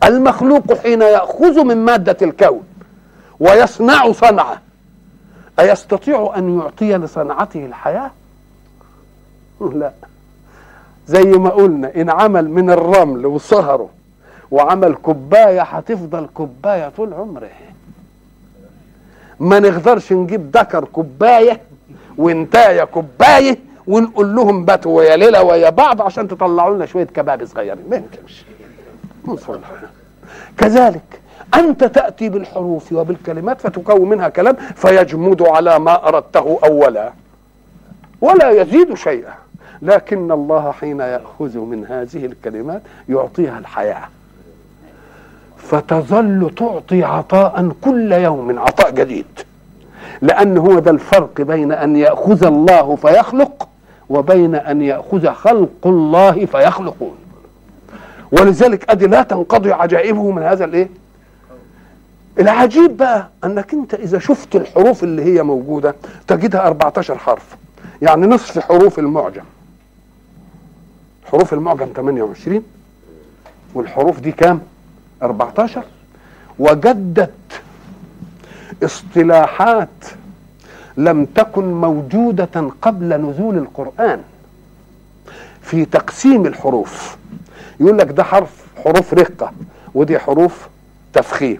المخلوق 0.04 0.74
حين 0.74 1.02
يأخذ 1.02 1.64
من 1.64 1.78
مادة 1.86 2.18
الكون 2.22 2.64
ويصنع 3.40 4.12
صنعة 4.12 4.62
أيستطيع 5.60 6.34
أن 6.38 6.60
يعطي 6.60 6.98
لصنعته 6.98 7.66
الحياة؟ 7.66 8.12
لا. 9.62 9.92
زي 11.10 11.24
ما 11.24 11.50
قلنا 11.50 11.92
إن 11.96 12.10
عمل 12.10 12.50
من 12.50 12.70
الرمل 12.70 13.26
وصهره 13.26 13.90
وعمل 14.52 14.96
كوباية 14.96 15.62
هتفضل 15.62 16.28
كوباية 16.34 16.90
طول 16.90 17.14
عمره. 17.14 17.50
ما 19.40 19.60
نقدرش 19.60 20.14
نجيب 20.14 20.58
ذكر 20.58 20.86
كوباية 20.86 21.62
وانتايه 22.18 22.84
كوباية 22.84 23.58
ونقول 23.88 24.36
لهم 24.36 24.66
باتوا 24.66 24.98
ويا 24.98 25.16
ليلة 25.16 25.44
ويا 25.44 25.70
بعض 25.70 26.02
عشان 26.02 26.28
تطلعوا 26.28 26.76
لنا 26.76 26.86
شوية 26.86 27.04
كباب 27.04 27.46
صغيرين. 27.46 27.84
ما 27.90 27.96
يمكنش. 27.96 28.46
كذلك 30.58 31.22
أنت 31.56 31.84
تأتي 31.84 32.30
بالحروف 32.30 32.94
وبالكلمات 32.94 33.62
فتكون 33.62 34.10
منها 34.10 34.30
كلام 34.30 34.56
فيجمد 34.76 35.42
على 35.42 35.80
ما 35.80 36.08
أردته 36.08 36.60
أولا. 36.64 37.14
ولا 38.22 38.50
يزيد 38.50 38.94
شيئا. 38.94 39.34
لكن 39.82 40.32
الله 40.32 40.72
حين 40.72 41.00
يأخذ 41.00 41.58
من 41.58 41.86
هذه 41.86 42.26
الكلمات 42.26 42.82
يعطيها 43.10 43.60
الحياة. 43.60 44.08
فتظل 45.58 46.52
تعطي 46.58 47.04
عطاء 47.04 47.72
كل 47.82 48.12
يوم 48.12 48.60
عطاء 48.60 48.92
جديد. 48.92 49.26
لأن 50.22 50.58
هو 50.58 50.80
ده 50.80 50.92
الفرق 50.92 51.42
بين 51.42 51.72
أن 51.72 51.96
يأخذ 51.96 52.44
الله 52.44 52.96
فيخلق 52.96 53.68
وبين 54.10 54.56
أن 54.56 54.82
يأخذ 54.82 55.28
خلق 55.34 55.70
الله 55.86 56.46
فيخلقون. 56.46 57.16
ولذلك 58.32 58.90
أدي 58.90 59.08
لا 59.08 59.22
تنقضي 59.24 59.72
عجائبه 59.72 60.32
من 60.32 60.44
هذا 60.44 60.66
الإيه؟ 60.66 60.90
العجيب 62.40 62.98
بقى 62.98 63.28
أنك 63.44 63.74
أنت 63.74 63.94
إذا 63.94 64.20
شفت 64.20 64.56
الحروف 64.56 65.04
اللي 65.04 65.24
هي 65.24 65.44
موجودة 65.44 65.96
تجدها 66.28 66.68
14 66.68 67.18
حرف. 67.18 67.58
يعني 68.02 68.28
نصف 68.28 68.60
حروف 68.60 69.00
المعجم. 69.00 69.44
حروف 71.32 71.54
المعجم 71.54 71.88
28 71.96 72.64
والحروف 73.74 74.20
دي 74.20 74.32
كام؟ 74.32 74.62
14 75.24 75.84
وجدت 76.60 77.62
اصطلاحات 78.84 79.90
لم 80.98 81.26
تكن 81.26 81.74
موجودة 81.74 82.72
قبل 82.82 83.22
نزول 83.22 83.58
القرآن 83.58 84.22
في 85.62 85.86
تقسيم 85.86 86.46
الحروف. 86.46 87.18
يقول 87.80 87.98
لك 87.98 88.12
ده 88.12 88.24
حرف 88.24 88.66
حروف 88.84 89.14
رقة 89.14 89.52
ودي 89.96 90.20
حروف 90.20 90.68
تفخيم 91.14 91.60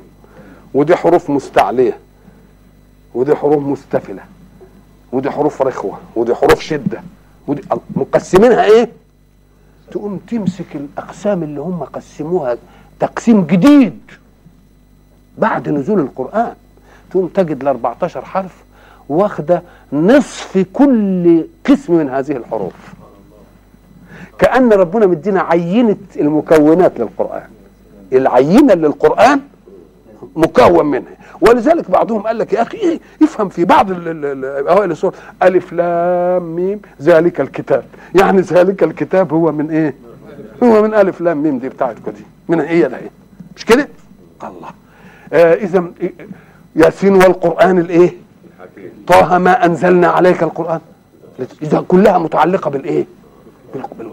ودي 0.74 0.96
حروف 0.96 1.30
مستعلية 1.30 1.98
ودي 3.14 3.36
حروف 3.36 3.64
مستفلة 3.64 4.24
ودي 5.12 5.32
حروف 5.32 5.62
رخوة 5.62 6.00
ودي 6.16 6.36
حروف 6.36 6.60
شدة 6.62 7.02
ودي 7.48 7.62
مقسمينها 7.96 8.64
إيه؟ 8.64 8.90
تقوم 9.92 10.18
تمسك 10.18 10.76
الأقسام 10.76 11.44
اللي 11.44 11.62
هم 11.62 11.84
قسموها 11.84 12.58
تقسيم 13.00 13.46
جديد 13.46 14.00
بعد 15.38 15.70
نزول 15.70 16.00
القرآن. 16.00 16.54
تقوم 17.12 17.28
تجد 17.28 17.62
ال 17.62 17.68
14 17.68 18.26
حرف 18.26 18.64
واخدة 19.10 19.64
نصف 19.94 20.66
كل 20.74 21.46
قسم 21.66 21.94
من 21.94 22.10
هذه 22.10 22.32
الحروف. 22.32 22.94
كأن 24.40 24.74
ربنا 24.74 25.06
مدينا 25.06 25.42
عينة 25.42 25.98
المكونات 26.20 27.00
للقرآن. 27.00 27.50
العينة 28.14 28.74
للقرآن 28.74 29.42
مكون 30.36 30.86
منها. 30.86 31.12
ولذلك 31.42 31.92
بعضهم 31.92 32.22
قال 32.22 32.38
لك 32.38 32.54
يا 32.54 32.62
أخي 32.62 33.00
افهم 33.24 33.50
في 33.50 33.66
بعض 33.66 33.88
أوائل 33.92 34.92
السور. 34.92 35.16
ألف 35.44 35.74
لام 35.74 36.56
ميم 36.56 36.82
ذلك 37.02 37.42
الكتاب. 37.42 37.84
يعني 38.16 38.42
ذلك 38.42 38.84
الكتاب 38.84 39.34
هو 39.34 39.52
من 39.52 39.70
إيه؟ 39.70 39.96
هو 40.64 40.82
من 40.82 40.94
ألف 40.94 41.22
لام 41.22 41.44
ميم 41.44 41.60
دي 41.60 41.70
بتاعتكم 41.70 42.12
دي. 42.12 42.24
من 42.50 42.60
هي 42.60 42.82
ده 42.82 42.98
إيه 42.98 43.12
مش 43.56 43.66
كده؟ 43.66 43.88
الله. 44.44 44.70
آه 45.34 45.54
اذا 45.54 45.84
ياسين 46.76 47.14
والقرآن 47.14 47.80
الإيه؟ 47.80 48.14
طه 49.08 49.38
ما 49.38 49.66
أنزلنا 49.66 50.08
عليك 50.08 50.44
القرآن. 50.44 50.80
إذا 51.62 51.86
كلها 51.88 52.18
متعلقة 52.18 52.70
بالإيه؟ 52.70 53.06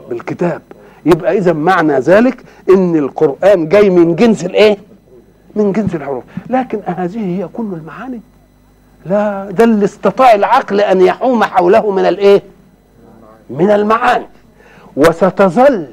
بالكتاب. 0.09 0.63
يبقى 1.07 1.39
اذا 1.39 1.53
معنى 1.53 1.99
ذلك 1.99 2.37
إن 2.71 2.97
القرآن 2.97 3.69
جاي 3.69 3.91
من 3.91 4.17
جنس 4.17 4.45
الإيه؟ 4.45 4.79
من 5.57 5.73
جنس 5.73 5.95
الحروف. 5.95 6.25
لكن 6.51 6.81
هذه 6.87 7.39
هي 7.39 7.49
كل 7.53 7.63
المعاني. 7.73 8.21
لا 9.07 9.51
ده 9.51 9.65
اللي 9.65 9.85
استطاع 9.85 10.35
العقل 10.35 10.81
أن 10.81 11.01
يحوم 11.01 11.45
حوله 11.45 11.91
من 11.91 12.07
الإيه؟ 12.07 12.43
من 13.51 13.71
المعاني. 13.71 14.27
وستظل 14.97 15.87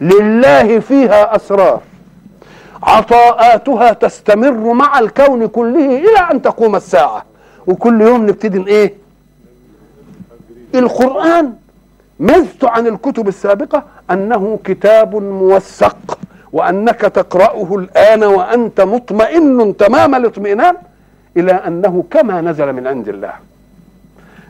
لله 0.00 0.78
فيها 0.78 1.36
أسرار. 1.36 1.80
عطاءاتها 2.82 3.92
تستمر 3.92 4.72
مع 4.72 4.98
الكون 4.98 5.46
كله 5.46 5.98
إلى 5.98 6.18
أن 6.32 6.42
تقوم 6.42 6.76
الساعة. 6.76 7.24
وكل 7.66 8.00
يوم 8.00 8.26
نبتدي 8.26 8.66
إيه؟ 8.66 8.94
القرآن. 10.74 11.52
ميزته 12.20 12.70
عن 12.70 12.86
الكتب 12.86 13.28
السابقة 13.28 13.82
أنه 14.10 14.58
كتاب 14.64 15.16
موثق. 15.16 16.18
وأنك 16.56 17.00
تقرأه 17.00 17.76
الآن 17.76 18.24
وأنت 18.24 18.80
مطمئن 18.80 19.76
تمام 19.76 20.14
الاطمئنان 20.14 20.76
إلى 21.36 21.52
أنه 21.52 22.04
كما 22.10 22.40
نزل 22.40 22.72
من 22.72 22.86
عند 22.86 23.08
الله. 23.08 23.32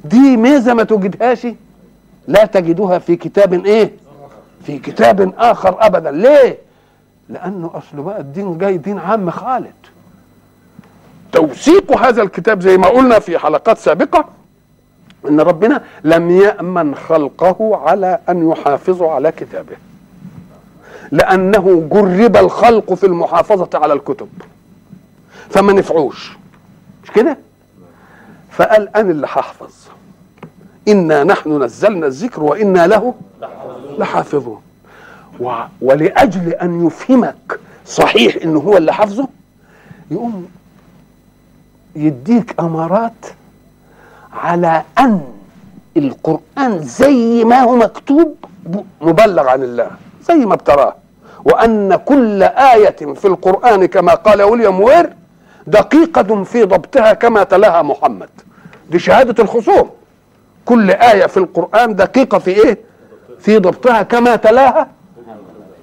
دي 0.05 0.37
ميزة 0.37 0.75
ما 0.75 0.85
تجدهاش 0.85 1.47
لا 2.29 2.45
تجدها 2.45 2.99
في 2.99 3.16
كتاب 3.16 3.64
إيه؟ 3.66 3.92
في 4.66 4.79
كتاب 4.79 5.35
آخر 5.38 5.77
أبدا. 5.81 6.11
ليه؟ 6.11 6.59
لأنه 7.29 7.71
أصل 7.75 8.03
بقى 8.03 8.21
الدين 8.21 8.59
جاي 8.59 8.77
دين 8.77 8.99
عام 8.99 9.31
خالد. 9.31 9.73
توثيق 11.33 11.99
هذا 11.99 12.23
الكتاب 12.23 12.61
زي 12.61 12.77
ما 12.79 12.88
قلنا 12.88 13.19
في 13.19 13.38
حلقات 13.38 13.79
سابقة 13.79 14.25
إن 15.29 15.40
ربنا 15.40 15.83
لم 16.05 16.31
يأمن 16.31 16.95
خلقه 16.95 17.77
على 17.77 18.19
أن 18.29 18.51
يحافظوا 18.51 19.11
على 19.11 19.33
كتابه. 19.33 19.77
لأنه 21.12 21.88
جرب 21.92 22.37
الخلق 22.37 22.95
في 22.95 23.07
المحافظة 23.07 23.69
على 23.75 23.92
الكتب. 23.92 24.29
فما 25.51 25.73
نفعوش. 25.73 26.37
مش 27.05 27.11
كده؟ 27.11 27.38
فقال 28.51 28.97
أنا 28.97 29.11
اللي 29.11 29.27
هحفظ. 29.27 29.73
إنا 30.88 31.25
نحن 31.25 31.62
نزلنا 31.62 32.07
الذكر 32.07 32.42
وإنا 32.42 32.87
له 32.87 33.14
لحافظون. 33.99 34.61
و... 35.40 35.53
ولأجل 35.83 36.49
أن 36.53 36.87
يفهمك 36.87 37.61
صحيح 37.87 38.37
انه 38.42 38.61
هو 38.61 38.77
اللي 38.77 38.92
حافظه 38.95 39.29
يقوم 40.11 40.49
يديك 41.97 42.55
أمارات 42.61 43.27
على 44.33 44.83
أن 44.99 45.21
القرآن 45.97 46.79
زي 46.83 47.45
ما 47.45 47.61
هو 47.61 47.77
مكتوب 47.77 48.35
مبلغ 49.01 49.49
عن 49.49 49.62
الله. 49.62 49.90
زي 50.28 50.46
ما 50.46 50.54
ابتراه 50.54 50.94
وأن 51.44 51.96
كل 51.96 52.42
آية 52.42 52.96
في 53.14 53.24
القرآن 53.24 53.86
كما 53.86 54.14
قال 54.14 54.42
ويليام 54.42 54.80
وير 54.80 55.10
دقيقة 55.66 56.44
في 56.44 56.62
ضبطها 56.64 57.12
كما 57.12 57.42
تلاها 57.44 57.82
محمد. 57.82 58.28
دي 58.90 58.98
شهادة 58.98 59.42
الخصوم. 59.42 59.90
كل 60.64 60.90
آية 60.90 61.26
في 61.26 61.36
القرآن 61.36 61.94
دقيقة 61.94 62.38
في 62.38 62.50
إيه؟ 62.50 62.78
في 63.38 63.58
ضبطها 63.58 64.02
كما 64.02 64.36
تلاها 64.36 64.88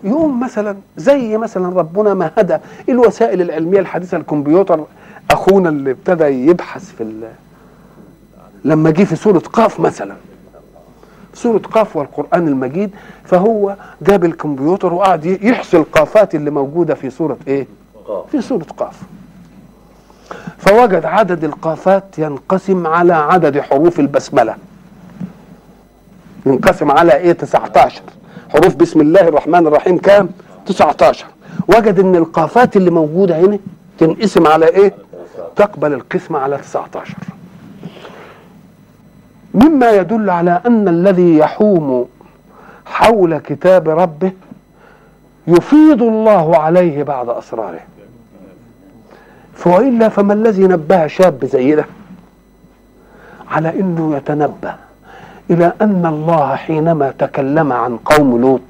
يوم 0.04 0.40
مثلا 0.40 0.78
زي 0.98 1.38
مثلا 1.38 1.80
ربنا 1.80 2.14
ما 2.14 2.32
هدى 2.38 2.58
الوسائل 2.90 3.42
العلمية 3.42 3.80
الحديثة 3.80 4.18
الكمبيوتر. 4.18 4.86
أخونا 5.32 5.70
اللي 5.70 5.92
ابتدى 5.92 6.24
يبحث 6.24 6.92
في 6.98 7.28
لما 8.66 8.90
جه 8.90 9.04
في 9.04 9.16
سورة 9.16 9.40
قاف 9.40 9.80
مثلا. 9.80 10.16
سورة 11.34 11.58
قاف 11.58 11.96
والقرآن 11.96 12.48
المجيد 12.48 12.92
فهو 13.24 13.76
جاب 14.02 14.26
الكمبيوتر 14.26 14.94
وقعد 14.94 15.26
يحصي 15.26 15.78
القافات 15.78 16.36
اللي 16.36 16.52
موجودة 16.52 16.94
في 16.96 17.10
سورة 17.10 17.38
إيه؟ 17.48 17.68
في 18.32 18.42
سورة 18.42 18.66
قاف. 18.78 19.02
فوجد 20.58 21.06
عدد 21.06 21.44
القافات 21.44 22.04
ينقسم 22.20 22.88
على 22.88 23.14
عدد 23.14 23.60
حروف 23.62 24.00
البسملة. 24.00 24.56
ينقسم 26.46 26.92
على 26.92 27.16
إيه؟ 27.16 27.32
19 27.32 28.02
حروف 28.50 28.76
بسم 28.76 29.02
الله 29.02 29.22
الرحمن 29.22 29.68
الرحيم 29.68 29.98
كام؟ 29.98 30.30
19 30.66 31.26
وجد 31.68 32.00
إن 32.00 32.16
القافات 32.16 32.78
اللي 32.78 32.92
موجودة 32.92 33.40
هنا 33.40 33.60
تنقسم 34.00 34.48
على 34.48 34.68
إيه؟ 34.68 34.94
تقبل 35.56 35.94
القسمة 35.94 36.40
على 36.40 36.58
19 36.58 37.14
مما 39.54 39.92
يدل 39.92 40.30
على 40.30 40.62
أن 40.66 40.88
الذي 40.88 41.38
يحوم 41.38 42.06
حول 42.86 43.38
كتاب 43.38 43.90
ربه 43.90 44.32
يفيض 45.48 46.02
الله 46.04 46.58
عليه 46.58 47.04
بعض 47.04 47.30
أسراره. 47.30 47.80
فوالا 49.56 50.10
فما 50.10 50.34
الذي 50.34 50.64
نبه 50.64 51.08
شاب 51.08 51.46
زي 51.46 51.76
ده 51.76 51.86
على 53.52 53.80
إنه 53.80 54.18
يتنبه 54.18 54.76
إلى 55.50 55.74
أن 55.82 56.06
الله 56.06 56.56
حينما 56.56 57.14
تكلم 57.20 57.74
عن 57.74 57.98
قوم 57.98 58.42
لوط 58.42 58.62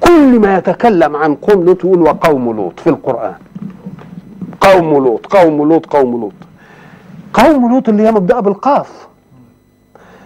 كل 0.00 0.40
ما 0.40 0.58
يتكلم 0.58 1.16
عن 1.16 1.34
قوم 1.34 1.64
لوط 1.64 1.84
يقول 1.84 2.02
وقوم 2.02 2.56
لوط 2.56 2.80
في 2.80 2.86
القرآن. 2.90 3.34
قوم 4.60 5.04
لوط 5.04 5.26
قوم 5.26 5.68
لوط 5.68 5.86
قوم 5.86 6.20
لوط. 6.20 6.32
قوم 7.34 7.72
لوط 7.72 7.88
اللي 7.88 8.02
هي 8.02 8.12
مبدأ 8.12 8.40
بالقاف. 8.40 9.08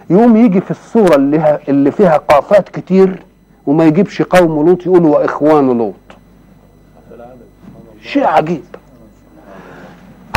يقوم 0.09 0.37
يجي 0.37 0.61
في 0.61 0.71
الصورة 0.71 1.15
اللي, 1.15 1.59
اللي 1.69 1.91
فيها 1.91 2.17
قافات 2.17 2.69
كتير 2.69 3.23
وما 3.65 3.85
يجيبش 3.85 4.21
قوم 4.21 4.67
لوط 4.67 4.85
يقول 4.85 5.05
واخوان 5.05 5.77
لوط. 5.77 5.93
شيء 8.01 8.25
عجيب. 8.25 8.63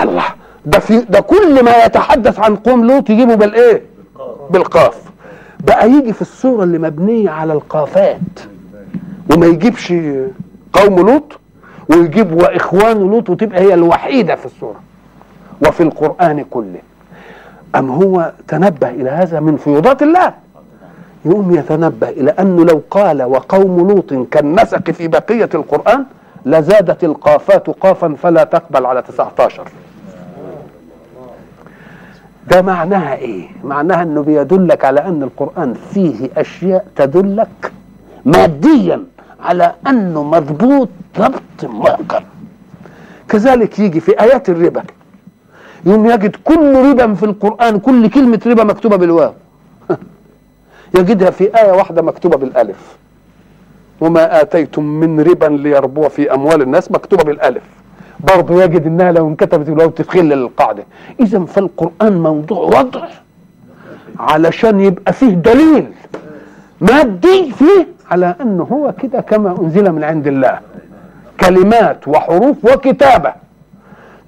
الله 0.02 0.24
ده 0.66 0.78
في 0.78 0.98
ده 0.98 1.20
كل 1.20 1.64
ما 1.64 1.84
يتحدث 1.84 2.38
عن 2.40 2.56
قوم 2.56 2.84
لوط 2.86 3.10
يجيبه 3.10 3.34
بالإيه؟ 3.34 3.82
بالقاف. 4.50 5.02
بقى 5.66 5.90
يجي 5.90 6.12
في 6.12 6.22
الصورة 6.22 6.64
اللي 6.64 6.78
مبنية 6.78 7.30
على 7.30 7.52
القافات. 7.52 8.20
وما 9.34 9.46
يجيبش 9.46 9.92
قوم 10.72 11.08
لوط 11.08 11.32
ويجيب 11.88 12.32
واخوان 12.32 12.96
لوط 13.10 13.30
وتبقى 13.30 13.60
هي 13.60 13.74
الوحيدة 13.74 14.34
في 14.34 14.46
الصورة. 14.46 14.80
وفي 15.68 15.82
القرآن 15.82 16.44
كله. 16.50 16.80
أم 17.76 17.90
هو 17.90 18.32
تنبه 18.48 18.88
إلى 18.90 19.10
هذا 19.10 19.40
من 19.40 19.56
فيوضات 19.56 20.02
الله؟ 20.02 20.34
يقوم 21.24 21.54
يتنبه 21.54 22.08
إلى 22.08 22.30
أنه 22.30 22.64
لو 22.64 22.82
قال 22.90 23.22
وقوم 23.22 23.88
لوط 23.90 24.14
كالنسق 24.30 24.90
في 24.90 25.08
بقية 25.08 25.48
القرآن 25.54 26.04
لزادت 26.46 27.04
القافات 27.04 27.70
قافا 27.70 28.14
فلا 28.22 28.44
تقبل 28.44 28.86
على 28.86 29.02
19 29.02 29.64
ده 32.50 32.62
معناها 32.62 33.14
إيه؟ 33.14 33.48
معناها 33.64 34.02
إنه 34.02 34.22
بيدلك 34.22 34.84
على 34.84 35.00
أن 35.00 35.22
القرآن 35.22 35.74
فيه 35.74 36.30
أشياء 36.36 36.86
تدلك 36.96 37.72
ماديا 38.24 39.04
على 39.40 39.72
أنه 39.88 40.22
مضبوط 40.22 40.88
ضبط 41.18 41.64
محكم 41.64 42.24
كذلك 43.28 43.78
يجي 43.78 44.00
في 44.00 44.20
آيات 44.20 44.48
الربا. 44.48 44.82
يوم 45.86 46.06
يجد 46.06 46.36
كل 46.44 46.90
ربا 46.90 47.14
في 47.14 47.22
القرآن 47.22 47.78
كل 47.78 48.08
كلمة 48.08 48.40
ربا 48.46 48.64
مكتوبة 48.64 48.96
بالواو. 48.96 49.32
يجدها 50.98 51.30
في 51.30 51.44
آية 51.60 51.72
واحدة 51.72 52.02
مكتوبة 52.02 52.36
بالألف. 52.36 52.96
وما 54.00 54.40
آتيتم 54.40 54.84
من 54.84 55.20
ربا 55.20 55.46
ليربو 55.46 56.08
في 56.08 56.34
أموال 56.34 56.62
الناس 56.62 56.90
مكتوبة 56.92 57.24
بالألف. 57.24 57.62
برضه 58.20 58.62
يجد 58.62 58.86
إنها 58.86 59.12
لو 59.12 59.28
انكتبت 59.28 59.70
بالواو 59.70 59.90
تدخل 59.90 60.24
للقاعدة. 60.24 60.84
إذا 61.20 61.44
فالقرآن 61.44 62.22
موضوع 62.22 62.58
وضع 62.58 63.04
علشان 64.18 64.80
يبقى 64.80 65.12
فيه 65.12 65.30
دليل 65.30 65.86
مادي 66.80 67.52
فيه 67.52 67.86
على 68.10 68.36
أنه 68.40 68.64
هو 68.64 68.92
كده 68.92 69.20
كما 69.20 69.60
أنزل 69.60 69.92
من 69.92 70.04
عند 70.04 70.26
الله. 70.26 70.60
كلمات 71.40 72.08
وحروف 72.08 72.64
وكتابة. 72.64 73.41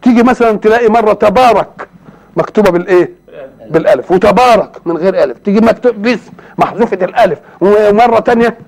تيجي 0.04 0.22
مثلا 0.22 0.58
تلاقي 0.58 0.88
مرة 0.88 1.12
تبارك 1.12 1.88
مكتوبة 2.36 2.70
بالإيه؟ 2.70 3.10
بالألف. 3.70 4.10
وتبارك 4.10 4.86
من 4.86 4.96
غير 4.96 5.22
ألف. 5.24 5.38
تيجي 5.38 5.60
مكتوب 5.60 6.02
باسم 6.02 6.32
محذوفة 6.58 6.98
الألف. 7.02 7.38
ومرة 7.60 8.18
تانية 8.20 8.58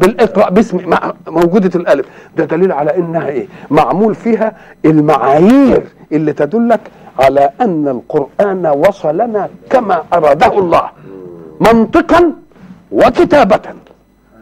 بالإقرأ 0.00 0.50
باسم 0.50 0.96
موجودة 1.28 1.80
الألف. 1.80 2.06
ده 2.36 2.44
دليل 2.44 2.72
على 2.72 2.96
إنها 2.96 3.28
إيه؟ 3.28 3.46
معمول 3.70 4.14
فيها 4.14 4.56
المعايير 4.84 5.82
اللي 6.12 6.32
تدلك 6.32 6.80
على 7.18 7.50
أن 7.60 7.88
القرآن 7.88 8.66
وصلنا 8.66 9.48
كما 9.70 10.02
أراده 10.12 10.58
الله. 10.58 10.90
منطقا 11.60 12.32
وكتابة. 12.92 13.60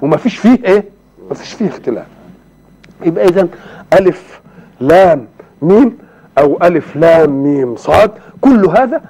وما 0.03 0.17
فيش 0.17 0.37
فيه 0.37 0.59
إيه؟ 0.65 0.85
ما 1.29 1.35
فيش 1.35 1.53
فيه 1.53 1.69
اختلاف. 1.69 2.07
يبقى 3.05 3.25
اذا 3.25 3.49
ألف 3.93 4.41
لام 4.81 5.27
ميم 5.63 5.99
أو 6.39 6.59
ألف 6.63 6.97
لام 6.97 7.43
ميم 7.43 7.77
صاد 7.77 8.11
كل 8.41 8.67
هذا 8.67 9.01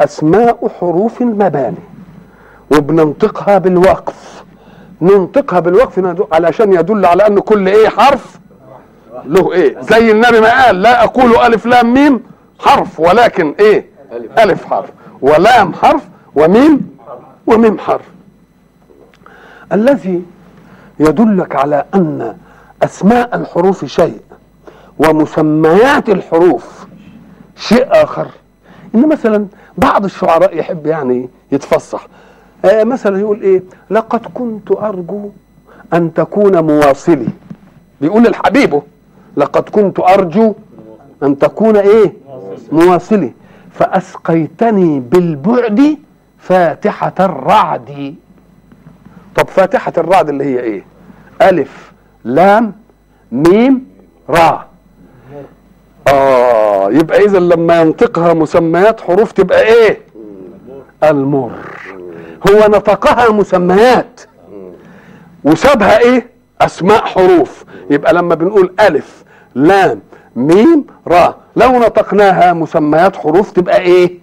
أسماء 0.00 0.68
حروف 0.80 1.22
المباني. 1.22 1.76
وبننطقها 2.70 3.58
بالوقف. 3.58 4.44
ننطقها 5.00 5.60
بالوقف 5.60 6.24
علشان 6.32 6.72
يدل 6.72 7.06
على 7.06 7.26
أن 7.26 7.38
كل 7.38 7.68
إيه 7.68 7.88
حرف 7.88 8.38
له 9.24 9.52
إيه. 9.52 9.80
زي 9.80 10.10
النبي 10.10 10.40
ما 10.40 10.64
قال 10.64 10.82
لا 10.82 11.04
أقول 11.04 11.36
ألف 11.36 11.66
لام 11.66 11.94
ميم 11.94 12.22
حرف 12.58 13.00
ولكن 13.00 13.54
إيه؟ 13.60 13.86
ألف 14.38 14.64
حرف. 14.64 14.90
ولام 15.22 15.74
حرف 15.74 16.02
وميم 16.34 16.98
وميم 17.46 17.78
حرف. 17.78 18.04
الذي 19.72 20.22
يدلك 21.00 21.56
على 21.56 21.84
أن 21.94 22.36
أسماء 22.82 23.36
الحروف 23.36 23.84
شيء 23.84 24.20
ومسميات 24.98 26.08
الحروف. 26.08 26.86
شيء 27.56 27.86
آخر. 27.90 28.26
إن 28.94 29.08
مثلا 29.08 29.46
بعض 29.78 30.04
الشعراء 30.04 30.56
يحب 30.56 30.86
يعني 30.86 31.28
يتفصح. 31.52 32.06
آه 32.64 32.84
مثلا 32.84 33.20
يقول 33.20 33.42
إيه؟ 33.42 33.62
لقد 33.90 34.26
كنت 34.34 34.70
أرجو 34.70 35.30
أن 35.92 36.14
تكون 36.14 36.64
مواصلي. 36.64 37.28
بيقول 38.00 38.22
لحبيبه 38.22 38.82
لقد 39.36 39.68
كنت 39.68 40.00
أرجو 40.00 40.54
أن 41.22 41.38
تكون 41.38 41.76
إيه؟ 41.76 42.12
مواصلي. 42.72 43.32
فأسقيتني 43.70 45.00
بالبعد 45.00 45.96
فاتحة 46.38 47.14
الرعد. 47.20 48.14
طب 49.36 49.48
فاتحة 49.48 49.92
الرعد 49.98 50.28
اللي 50.28 50.44
هي 50.44 50.60
إيه؟ 50.60 50.84
ألف 51.42 51.92
لام 52.24 52.72
ميم 53.32 53.86
را. 54.28 54.66
آه 56.08 56.90
يبقى 56.90 57.24
إذا 57.24 57.38
لما 57.38 57.80
ينطقها 57.80 58.34
مسميات 58.34 59.00
حروف 59.00 59.32
تبقى 59.32 59.62
إيه؟ 59.62 59.98
المر. 61.04 61.50
هو 62.50 62.68
نطقها 62.68 63.32
مسميات. 63.32 64.20
وسابها 65.44 65.98
إيه؟ 65.98 66.26
أسماء 66.60 67.04
حروف. 67.04 67.64
يبقى 67.90 68.14
لما 68.14 68.34
بنقول 68.34 68.74
ألف 68.80 69.24
لام 69.54 70.00
ميم 70.36 70.84
را 71.08 71.36
لو 71.56 71.72
نطقناها 71.78 72.52
مسميات 72.52 73.16
حروف 73.16 73.50
تبقى 73.50 73.80
إيه؟ 73.80 74.18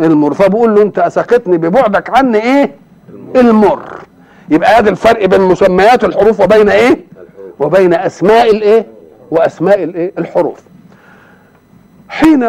المر. 0.00 0.34
فبقول 0.34 0.74
له 0.74 0.82
أنت 0.82 0.98
اسقطني 0.98 1.58
ببعدك 1.58 2.10
عني 2.10 2.42
إيه؟ 2.42 2.74
المر. 3.36 3.82
يبقى 4.48 4.78
هذا 4.78 4.90
الفرق 4.90 5.24
بين 5.24 5.40
مسميات 5.40 6.04
الحروف 6.04 6.40
وبين 6.40 6.68
إيه؟ 6.68 6.98
وبين 7.60 7.94
أسماء 7.94 8.50
الإيه؟ 8.50 8.86
وأسماء 9.30 9.82
الإيه؟ 9.84 10.12
الحروف. 10.18 10.60
حين 12.12 12.48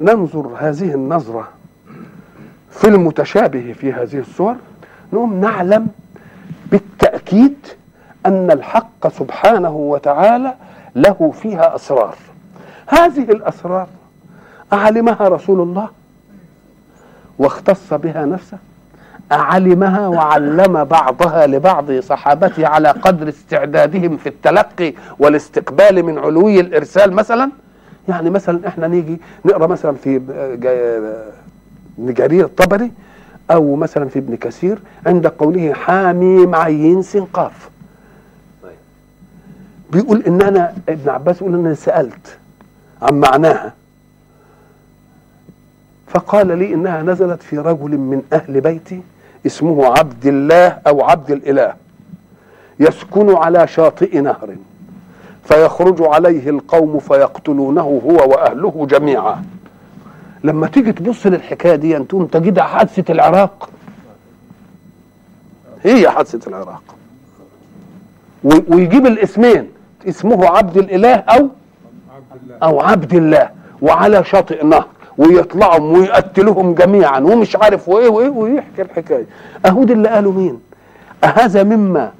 ننظر 0.00 0.52
هذه 0.58 0.94
النظرة 0.94 1.48
في 2.70 2.88
المتشابه 2.88 3.74
في 3.80 3.92
هذه 3.92 4.18
الصور 4.18 4.56
نقوم 5.12 5.40
نعلم 5.40 5.86
بالتأكيد 6.70 7.56
أن 8.26 8.50
الحق 8.50 9.08
سبحانه 9.08 9.70
وتعالى 9.70 10.54
له 10.96 11.32
فيها 11.42 11.74
أسرار. 11.74 12.14
هذه 12.86 13.22
الأسرار 13.22 13.86
أعلمها 14.72 15.28
رسول 15.28 15.60
الله 15.60 15.88
واختص 17.38 17.94
بها 17.94 18.24
نفسه 18.24 18.58
علمها 19.30 20.08
وعلم 20.08 20.84
بعضها 20.84 21.46
لبعض 21.46 21.92
صحابته 21.92 22.66
على 22.66 22.88
قدر 22.88 23.28
استعدادهم 23.28 24.16
في 24.16 24.28
التلقي 24.28 24.94
والاستقبال 25.18 26.02
من 26.02 26.18
علوي 26.18 26.60
الإرسال 26.60 27.12
مثلا؟ 27.12 27.50
يعني 28.08 28.30
مثلا 28.30 28.68
إحنا 28.68 28.88
نيجي 28.88 29.20
نقرأ 29.44 29.66
مثلا 29.66 29.92
في 29.92 30.16
ابن 31.98 32.14
جرير 32.14 32.44
الطبري 32.44 32.90
أو 33.50 33.76
مثلا 33.76 34.08
في 34.08 34.18
ابن 34.18 34.36
كثير 34.36 34.78
عند 35.06 35.26
قوله 35.26 35.72
حاميم 35.72 36.54
عين 36.54 37.02
قاف 37.32 37.70
بيقول 39.92 40.22
إن 40.22 40.42
أنا 40.42 40.74
ابن 40.88 41.10
عباس 41.10 41.36
يقول 41.42 41.54
إن 41.54 41.66
أنا 41.66 41.74
سألت 41.74 42.38
عن 43.02 43.20
معناها. 43.20 43.72
فقال 46.06 46.58
لي 46.58 46.74
إنها 46.74 47.02
نزلت 47.02 47.42
في 47.42 47.58
رجل 47.58 47.90
من 47.90 48.22
أهل 48.32 48.60
بيتي 48.60 49.00
اسمه 49.46 49.86
عبد 49.98 50.26
الله 50.26 50.68
أو 50.86 51.04
عبد 51.04 51.30
الإله 51.30 51.74
يسكن 52.80 53.34
على 53.34 53.66
شاطئ 53.66 54.20
نهر. 54.20 54.56
فيخرج 55.48 55.96
عليه 56.00 56.50
القوم 56.50 56.98
فيقتلونه 56.98 58.02
هو 58.06 58.30
وأهله 58.30 58.86
جميعا. 58.90 59.44
لما 60.44 60.66
تيجي 60.66 60.92
تبص 60.92 61.26
للحكاية 61.26 61.74
دي 61.74 61.98
تقوم 61.98 62.26
تجدها 62.26 62.64
حادثة 62.64 63.12
العراق. 63.12 63.70
هي 65.82 66.10
حادثة 66.10 66.48
العراق. 66.48 66.82
ويجيب 68.44 69.06
الاسمين 69.06 69.68
اسمه 70.08 70.46
عبد 70.46 70.76
الإله 70.76 71.14
أو؟ 71.14 71.48
أو 72.62 72.80
عبد 72.80 73.14
الله. 73.14 73.50
وعلى 73.82 74.24
شاطئ 74.24 74.64
نهر 74.64 74.86
ويطلعهم 75.18 75.92
ويقتلهم 75.92 76.74
جميعا. 76.74 77.20
ومش 77.20 77.56
عارف 77.56 77.88
وإيه 77.88 78.08
وإيه 78.08 78.28
ويحكي 78.28 78.82
الحكاية. 78.82 79.26
اهو 79.66 79.82
اللي 79.82 80.08
قاله 80.08 80.32
مين؟ 80.32 80.60
أهذا 81.24 81.62
مما 81.62 82.12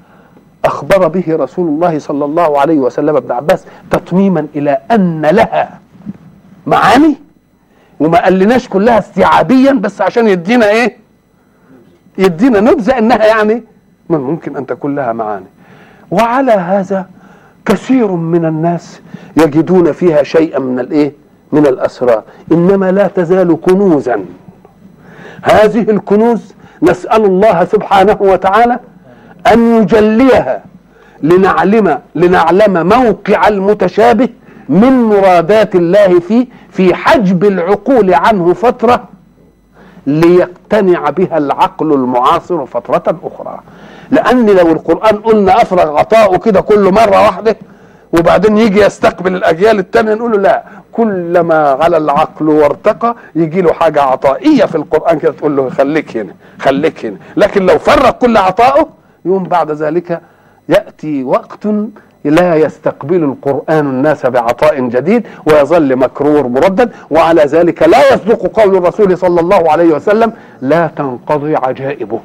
أخبر 0.65 1.07
به 1.07 1.23
رسول 1.29 1.67
الله 1.67 1.99
صلى 1.99 2.25
الله 2.25 2.59
عليه 2.59 2.79
وسلم 2.79 3.15
ابن 3.15 3.31
عباس 3.31 3.65
تطميما 3.91 4.47
إلى 4.55 4.77
أن 4.91 5.25
لها 5.25 5.79
معاني 6.67 7.15
وما 7.99 8.23
قالناش 8.23 8.69
كلها 8.69 8.99
استيعابيا 8.99 9.71
بس 9.71 10.01
عشان 10.01 10.27
يدينا 10.27 10.69
إيه؟ 10.69 10.97
يدينا 12.17 12.59
نبذة 12.59 12.97
إنها 12.97 13.25
يعني 13.25 13.63
من 14.09 14.17
ممكن 14.19 14.57
أن 14.57 14.65
تكون 14.65 14.95
لها 14.95 15.13
معاني. 15.13 15.45
وعلى 16.11 16.51
هذا 16.51 17.05
كثير 17.65 18.11
من 18.11 18.45
الناس 18.45 19.01
يجدون 19.37 19.91
فيها 19.91 20.23
شيئا 20.23 20.59
من 20.59 20.79
الإيه؟ 20.79 21.13
من 21.51 21.67
الأسرار. 21.67 22.23
إنما 22.51 22.91
لا 22.91 23.07
تزال 23.07 23.61
كنوزا. 23.61 24.25
هذه 25.41 25.81
الكنوز 25.91 26.53
نسأل 26.81 27.25
الله 27.25 27.65
سبحانه 27.65 28.17
وتعالى 28.19 28.79
أن 29.47 29.81
يجليها 29.81 30.63
لنعلم 31.23 31.99
لنعلم 32.15 32.87
موقع 32.89 33.47
المتشابه 33.47 34.29
من 34.69 35.03
مرادات 35.03 35.75
الله 35.75 36.19
فيه 36.19 36.47
في 36.71 36.95
حجب 36.95 37.43
العقول 37.43 38.13
عنه 38.13 38.53
فترة 38.53 39.03
ليقتنع 40.07 41.09
بها 41.09 41.37
العقل 41.37 41.93
المعاصر 41.93 42.65
فترة 42.65 43.19
أخرى. 43.23 43.59
لأن 44.11 44.45
لو 44.49 44.71
القرآن 44.71 45.15
قلنا 45.17 45.61
أفرغ 45.61 45.97
عطاؤه 45.97 46.37
كده 46.37 46.61
كل 46.61 46.91
مرة 46.91 47.21
واحدة 47.25 47.57
وبعدين 48.13 48.57
يجي 48.57 48.81
يستقبل 48.81 49.35
الأجيال 49.35 49.79
التانية 49.79 50.13
نقول 50.13 50.31
له 50.31 50.37
لا 50.37 50.63
كلما 50.91 51.69
على 51.81 51.97
العقل 51.97 52.49
وارتقى 52.49 53.15
يجي 53.35 53.61
له 53.61 53.73
حاجة 53.73 54.01
عطائية 54.01 54.65
في 54.65 54.75
القرآن 54.75 55.19
كده 55.19 55.31
تقول 55.31 55.55
له 55.57 55.69
خليك 55.69 56.17
هنا 56.17 56.33
خليك 56.59 57.05
هنا. 57.05 57.17
لكن 57.37 57.65
لو 57.65 57.79
فرق 57.79 58.09
كل 58.09 58.37
عطائه 58.37 58.87
يوم 59.25 59.43
بعد 59.43 59.71
ذلك 59.71 60.21
يأتي 60.69 61.23
وقت 61.23 61.67
لا 62.23 62.55
يستقبل 62.55 63.23
القرآن 63.23 63.85
الناس 63.85 64.25
بعطاء 64.25 64.81
جديد 64.81 65.27
ويظل 65.45 65.95
مكرور 65.95 66.47
مردد 66.47 66.91
وعلى 67.11 67.41
ذلك 67.43 67.83
لا 67.83 68.13
يصدق 68.13 68.61
قول 68.61 68.75
الرسول 68.75 69.17
صلى 69.17 69.41
الله 69.41 69.71
عليه 69.71 69.95
وسلم 69.95 70.33
لا 70.61 70.87
تنقضي 70.87 71.55
عجائبه. 71.55 72.19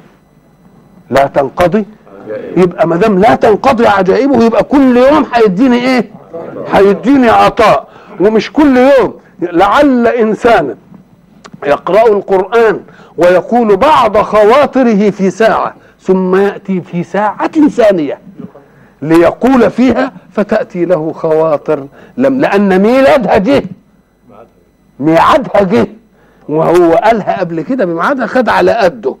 لا 1.09 1.27
تنقضي. 1.27 1.85
يبقى 2.57 2.87
ما 2.87 2.95
دام 2.95 3.19
لا 3.19 3.35
تنقضي 3.35 3.87
عجائبه 3.87 4.43
يبقى 4.43 4.63
كل 4.63 4.97
يوم 4.97 5.25
هيديني 5.33 5.77
إيه؟ 5.77 6.09
هيديني 6.73 7.29
عطاء. 7.29 7.87
ومش 8.19 8.51
كل 8.53 8.77
يوم. 8.77 9.13
لعل 9.41 10.07
انسانا 10.07 10.75
يقرأ 11.65 12.07
القرآن 12.07 12.81
ويقول 13.17 13.77
بعض 13.77 14.17
خواطره 14.17 15.09
في 15.09 15.29
ساعة. 15.29 15.75
ثم 16.05 16.35
يأتي 16.35 16.81
في 16.81 17.03
ساعة 17.03 17.67
ثانية 17.67 18.19
ليقول 19.01 19.71
فيها 19.71 20.11
فتأتي 20.31 20.85
له 20.85 21.13
خواطر 21.13 21.87
لم 22.17 22.41
لأن 22.41 22.81
ميلادها 22.81 23.37
جه. 23.37 23.63
ميعادها 24.99 25.63
جه. 25.63 25.87
وهو 26.49 26.93
قالها 26.93 27.39
قبل 27.39 27.61
كده 27.61 27.85
بميعادها 27.85 28.25
خد 28.25 28.49
على 28.49 28.71
قده. 28.71 29.15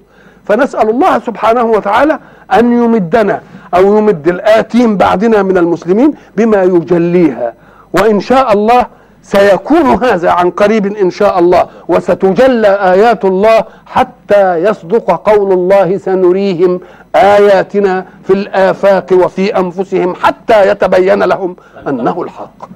فنسأل 0.45 0.89
الله 0.89 1.19
سبحانه 1.19 1.63
وتعالى 1.63 2.19
أن 2.53 2.83
يمدنا 2.83 3.41
أو 3.75 3.97
يمد 3.97 4.27
الآتين 4.27 4.97
بعدنا 4.97 5.43
من 5.43 5.57
المسلمين 5.57 6.13
بما 6.37 6.63
يجليها. 6.63 7.53
وإن 7.93 8.19
شاء 8.19 8.53
الله 8.53 8.85
سيكون 9.25 10.03
هذا 10.03 10.29
عن 10.31 10.51
قريب 10.51 10.85
إن 10.85 11.09
شاء 11.09 11.39
الله 11.39 11.67
وستجلى 11.87 12.67
آيات 12.67 13.25
الله 13.25 13.65
حتى 13.85 14.55
يصدق 14.55 15.29
قول 15.29 15.53
الله 15.53 15.97
سنريهم 15.97 16.79
آياتنا 17.15 18.05
في 18.23 18.33
الآفاق 18.33 19.13
وفي 19.13 19.57
أنفسهم 19.57 20.15
حتى 20.15 20.69
يتبين 20.69 21.23
لهم 21.23 21.55
أنه 21.87 22.21
الحق. 22.21 22.69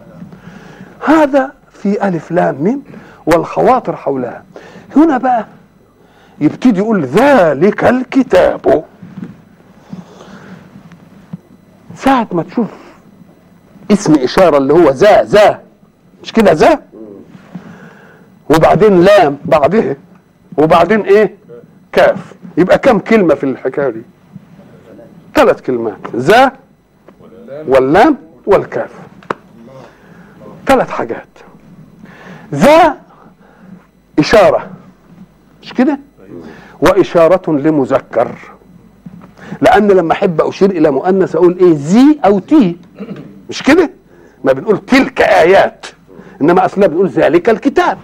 هذا 1.05 1.51
في 1.71 2.07
ألف 2.07 2.31
لام 2.31 2.55
ميم 2.59 2.83
والخواطر 3.25 3.95
حولها. 3.95 4.43
هنا 4.95 5.17
بقى 5.17 5.45
يبتدي 6.41 6.79
يقول 6.79 7.05
ذلك 7.05 7.83
الكتاب. 7.83 8.83
ساعة 11.95 12.27
ما 12.31 12.43
تشوف 12.43 12.67
اسم 13.91 14.15
إشارة 14.15 14.57
اللي 14.57 14.73
هو 14.73 14.89
ذا 14.89 15.23
ذا. 15.23 15.68
مش 16.23 16.33
كده 16.33 16.51
ذا 16.51 16.81
وبعدين 18.49 19.01
لام 19.01 19.37
بعدها 19.45 19.95
وبعدين 20.57 21.01
إيه؟ 21.01 21.35
كاف. 21.91 22.33
يبقى 22.57 22.77
كم 22.77 22.99
كلمة 22.99 23.35
في 23.35 23.43
الحكاية 23.43 23.89
دي؟ 23.89 24.01
ثلاث 25.35 25.61
كلمات. 25.61 26.15
ذا 26.15 26.51
واللام 27.67 28.17
والكاف. 28.45 28.89
ثلاث 30.67 30.89
حاجات. 30.89 31.27
ذا 32.53 32.97
إشارة. 34.19 34.71
مش 35.61 35.73
كده؟ 35.73 35.99
وإشارة 36.81 37.51
لمذكر. 37.51 38.31
لأن 39.61 39.87
لما 39.87 40.13
أحب 40.13 40.41
أشير 40.41 40.69
إلى 40.69 40.91
مؤنث 40.91 41.35
أقول 41.35 41.57
إيه؟ 41.59 41.75
ذي 41.75 42.19
أو 42.25 42.39
تي. 42.39 42.77
مش 43.49 43.63
كده؟ 43.63 43.89
ما 44.43 44.53
بنقول 44.53 44.85
تلك 44.85 45.21
آيات. 45.21 45.85
إنما 46.41 46.65
أصلا 46.65 46.87
بنقول 46.87 47.07
ذلك 47.07 47.49
الكتاب. 47.49 47.97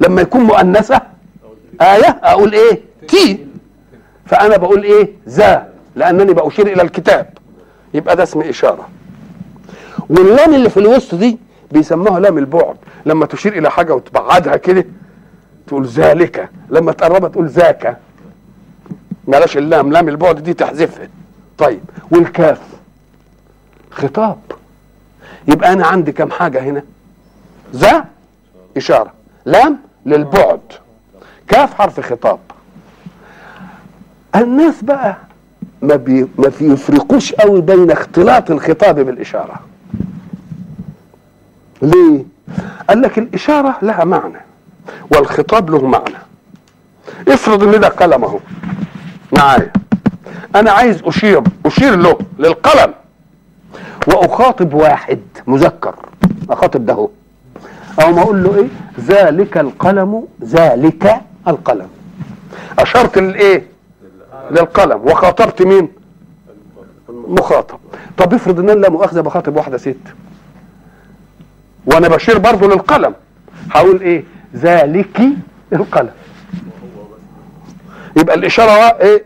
لما 0.00 0.22
يكون 0.22 0.40
مؤنثة 0.40 1.00
آية 1.80 2.20
أقول 2.22 2.52
إيه؟ 2.52 2.80
تي. 3.08 3.46
فأنا 4.26 4.56
بقول 4.56 4.82
إيه؟ 4.82 5.10
ذا. 5.28 5.68
لأنني 5.96 6.32
بأشير 6.34 6.66
إلى 6.66 6.82
الكتاب. 6.82 7.30
يبقى 7.94 8.16
ده 8.16 8.22
اسم 8.22 8.40
إشارة. 8.40 8.88
واللام 10.08 10.54
اللي 10.54 10.70
في 10.70 10.76
الوسط 10.76 11.14
دي 11.14 11.38
بيسموها 11.72 12.20
لام 12.20 12.38
البعد. 12.38 12.76
لما 13.06 13.26
تشير 13.26 13.58
إلى 13.58 13.70
حاجة 13.70 13.94
وتبعدها 13.94 14.56
كده 14.56 14.84
تقول 15.66 15.86
ذلك. 15.86 16.48
لما 16.70 16.92
تقربها 16.92 17.28
تقول 17.28 17.46
ذاك. 17.46 17.96
بلاش 19.28 19.56
اللام. 19.56 19.92
لام 19.92 20.08
البعد 20.08 20.42
دي 20.42 20.54
تحذفها. 20.54 21.08
طيب. 21.58 21.80
والكاف. 22.10 22.60
خطاب. 23.90 24.38
يبقى 25.48 25.72
أنا 25.72 25.86
عندي 25.86 26.12
كم 26.12 26.30
حاجة 26.30 26.60
هنا؟ 26.60 26.82
ذا 27.74 28.04
إشارة. 28.76 29.12
لام 29.44 29.78
للبعد. 30.06 30.60
كاف 31.48 31.74
حرف 31.74 32.00
خطاب. 32.00 32.38
الناس 34.36 34.82
بقى 34.82 35.16
ما 35.82 35.96
بي 35.96 36.28
ما 36.38 36.52
بيفرقوش 36.60 37.32
قوي 37.32 37.60
بين 37.60 37.90
اختلاط 37.90 38.50
الخطاب 38.50 39.00
بالإشارة. 39.00 39.60
ليه؟ 41.82 42.24
قال 42.88 43.02
لك 43.02 43.18
الإشارة 43.18 43.76
لها 43.82 44.04
معنى 44.04 44.40
والخطاب 45.10 45.70
له 45.70 45.86
معنى. 45.86 46.18
افرض 47.28 47.62
إن 47.62 47.80
ده 47.80 47.88
قلم 47.88 48.24
أهو. 48.24 48.38
معايا. 49.38 49.72
أنا 50.56 50.70
عايز 50.70 51.02
أشير 51.02 51.42
أشير 51.66 51.96
له 51.96 52.18
للقلم. 52.38 52.94
وأخاطب 54.06 54.74
واحد 54.74 55.20
مذكر. 55.46 55.94
أخاطب 56.50 56.86
ده 56.86 56.92
هو. 56.94 57.08
أو 58.02 58.12
ما 58.12 58.22
أقول 58.22 58.42
له 58.44 58.56
إيه؟ 58.56 58.68
ذلك 59.00 59.58
القلم 59.58 60.24
ذلك 60.44 61.20
القلم. 61.48 61.88
أشرت 62.78 63.18
للإيه؟ 63.18 63.66
للقلم. 64.50 65.00
وخاطبت 65.04 65.62
مين؟ 65.62 65.88
مخاطب 67.08 67.78
طب 68.18 68.34
افرض 68.34 68.60
إن 68.60 68.70
أنا 68.70 68.80
لا 68.80 68.90
مؤاخذة 68.90 69.20
بخاطب 69.20 69.56
واحدة 69.56 69.78
ست. 69.78 69.96
وأنا 71.86 72.08
بشير 72.08 72.38
برضه 72.38 72.66
للقلم. 72.68 73.14
هقول 73.70 74.00
إيه؟ 74.00 74.24
ذلك 74.56 75.20
القلم. 75.72 76.10
يبقى 78.16 78.36
الإشارة 78.36 78.70
إيه؟ 79.00 79.24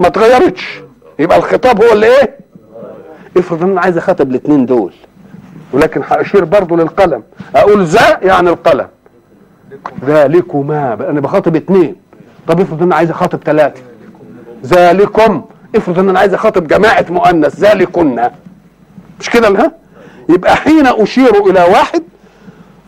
ما 0.00 0.06
اتغيرتش. 0.06 0.80
يبقى 1.18 1.38
الخطاب 1.38 1.82
هو 1.84 1.92
اللي 1.92 2.06
إيه؟ 2.06 2.36
افرض 3.36 3.62
إن 3.62 3.70
أنا 3.70 3.80
عايز 3.80 3.96
أخاطب 3.96 4.30
الاثنين 4.30 4.66
دول. 4.66 4.92
ولكن 5.72 6.02
هاشير 6.10 6.44
برضه 6.44 6.76
للقلم. 6.76 7.22
أقول 7.56 7.84
ذا 7.84 8.18
يعني 8.22 8.50
القلم. 8.50 8.88
ذلكما 10.04 10.94
أنا 10.94 11.20
بخاطب 11.20 11.56
اثنين. 11.56 11.96
طب 12.48 12.60
افرض 12.60 12.82
أنا 12.82 12.94
عايز 12.94 13.10
أخاطب 13.10 13.38
ثلاثة. 13.44 13.82
ذلكم. 14.66 15.44
افرض 15.76 15.98
إن 15.98 16.08
أنا 16.08 16.18
عايز 16.18 16.34
أخاطب 16.34 16.66
جماعة 16.66 17.06
مؤنث. 17.10 17.60
ذلكن. 17.60 18.28
مش 19.20 19.30
كده 19.30 19.48
ها؟ 19.48 19.72
يبقى 20.28 20.56
حين 20.56 20.86
أشير 20.86 21.46
إلى 21.50 21.60
واحد 21.60 22.02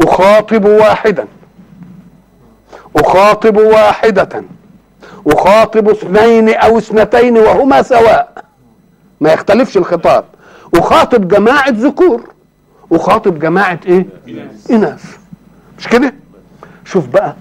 أخاطب 0.03 0.65
واحدا. 0.65 1.27
أخاطب 2.97 3.57
واحدة. 3.57 4.45
أخاطب 5.27 5.89
اثنين 5.89 6.49
أو 6.55 6.79
اثنتين 6.79 7.39
وهما 7.39 7.83
سواء. 7.83 8.45
ما 9.21 9.33
يختلفش 9.33 9.77
الخطاب. 9.77 10.25
أخاطب 10.75 11.29
جماعة 11.29 11.69
ذكور. 11.71 12.34
اخاطب 12.93 13.39
جماعة 13.39 13.81
إيه؟ 13.87 14.07
إناث. 14.71 15.17
مش 15.79 15.89
كده؟ 15.89 16.15
شوف 16.85 17.07
بقى 17.09 17.35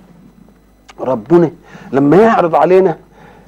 ربنا 1.00 1.52
لما 1.92 2.18
يعرض 2.18 2.56
علينا 2.56 2.98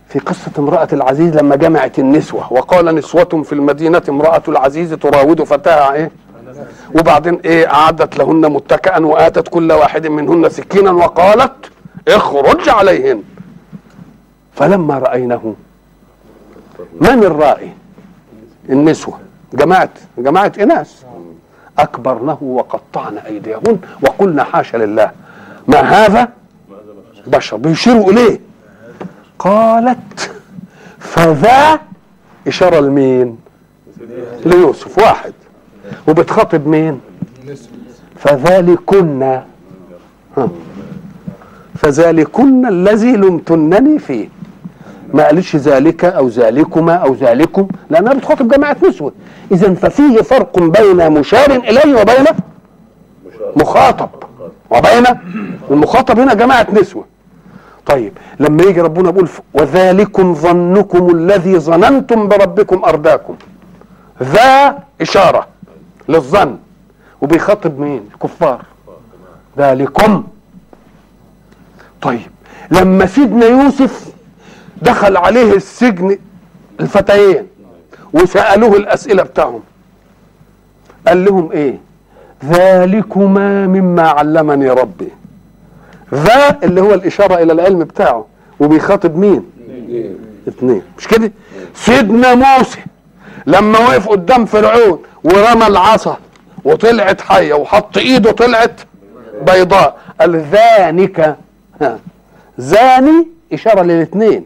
في 0.09 0.19
قصة 0.19 0.51
امرأة 0.59 0.87
العزيز 0.93 1.35
لما 1.35 1.55
جمعت 1.55 1.99
النسوة 1.99 2.53
وقال 2.53 2.95
نسوة 2.95 3.43
في 3.43 3.53
المدينة 3.53 4.01
امرأة 4.09 4.41
العزيز 4.47 4.93
تراود 4.93 5.43
فتاها 5.43 5.93
إيه؟ 5.93 6.11
وبعدين 6.95 7.39
إيه؟ 7.45 7.73
أعدت 7.73 8.17
لهن 8.17 8.51
متكئا 8.51 8.99
وآتت 8.99 9.47
كل 9.47 9.71
واحد 9.71 10.07
منهن 10.07 10.49
سكينا 10.49 10.91
وقالت 10.91 11.71
اخرج 12.07 12.69
عليهن. 12.69 13.23
فلما 14.53 14.97
راينه 14.97 15.55
من 17.01 17.23
الرائي؟ 17.23 17.71
النسوة. 18.69 19.19
جماعة 19.53 19.89
جماعة 20.17 20.51
إناث. 20.59 21.03
اكبرنه 21.80 22.38
وقطعن 22.41 23.17
أيديهن 23.17 23.80
وقلنا 24.01 24.43
حاشا 24.43 24.78
لله. 24.78 25.11
ما 25.67 25.80
هذا؟ 25.80 26.30
بشر. 27.28 27.57
بيشيروا 27.57 28.11
إليه. 28.11 28.39
قالت 29.39 30.32
فذا 30.99 31.80
إشارة 32.47 32.80
لمين؟ 32.80 33.38
ليوسف. 34.45 34.97
واحد. 34.97 35.34
وبتخاطب 36.07 36.67
مين؟ 36.67 37.01
فذلكن. 38.17 39.41
فذلكن 41.76 42.65
الذي 42.65 43.11
لمتنني 43.11 43.99
فيه. 43.99 44.30
ما 45.16 45.26
قالتش 45.26 45.55
ذلك 45.55 46.05
أو 46.05 46.28
ذلكما 46.28 46.93
أو 46.93 47.13
ذلكم 47.13 47.68
لأنها 47.89 48.13
بتخاطب 48.13 48.47
جماعة 48.47 48.78
نسوة. 48.88 49.11
اذا 49.51 49.74
ففيه 49.74 50.22
فرق 50.22 50.59
بين 50.59 51.11
مشار 51.11 51.51
إليه 51.51 52.01
وبين 52.01 52.26
مخاطب. 53.55 54.09
وبين 54.70 55.05
المخاطب 55.72 56.20
هنا 56.20 56.34
جماعة 56.34 56.68
نسوة. 56.74 57.05
طيب 57.86 58.13
لما 58.39 58.63
يجي 58.63 58.82
ربنا 58.82 59.09
يقول 59.09 59.30
وذلكم 59.53 60.34
ظنكم 60.34 61.16
الذي 61.16 61.59
ظننتم 61.59 62.28
بربكم 62.28 62.84
أرداكم. 62.86 63.36
ذا 64.24 64.78
إشارة 65.01 65.47
للظن. 66.09 66.57
وبيخاطب 67.22 67.80
مين؟ 67.80 68.09
الكفار. 68.13 68.61
ذلكم. 69.57 70.24
طيب 72.01 72.32
لما 72.72 73.05
سيدنا 73.05 73.45
يوسف 73.45 74.14
دخل 74.86 75.17
عليه 75.17 75.53
السجن 75.53 76.17
الفتيين 76.79 77.47
وسألوه 78.13 78.77
الأسئلة 78.77 79.23
بتاعهم. 79.23 79.63
قال 81.07 81.25
لهم 81.25 81.51
إيه؟ 81.51 81.79
ذلكما 82.45 83.67
مما 83.67 84.09
علمني 84.09 84.69
ربي. 84.69 85.07
ذا 86.13 86.59
اللي 86.63 86.81
هو 86.81 86.93
الإشارة 86.93 87.36
إلى 87.43 87.53
العلم 87.53 87.79
بتاعه. 87.79 88.25
وبيخاطب 88.59 89.17
مين؟ 89.17 89.43
اثنين. 90.47 90.81
مش 90.97 91.07
كده؟ 91.07 91.31
سيدنا 91.75 92.36
موسى 92.36 92.79
لما 93.45 93.79
وقف 93.79 94.09
قدام 94.09 94.45
فرعون 94.45 94.99
ورمى 95.23 95.67
العصا 95.67 96.17
وطلعت 96.63 97.21
حية 97.21 97.53
وحط 97.53 97.97
إيده 97.97 98.31
طلعت 98.31 98.81
بيضاء. 99.41 99.97
قال 100.21 100.45
ذانك. 100.51 101.38
ها. 101.81 101.99
ذان 102.57 103.27
إشارة 103.53 103.81
للإثنين. 103.81 104.45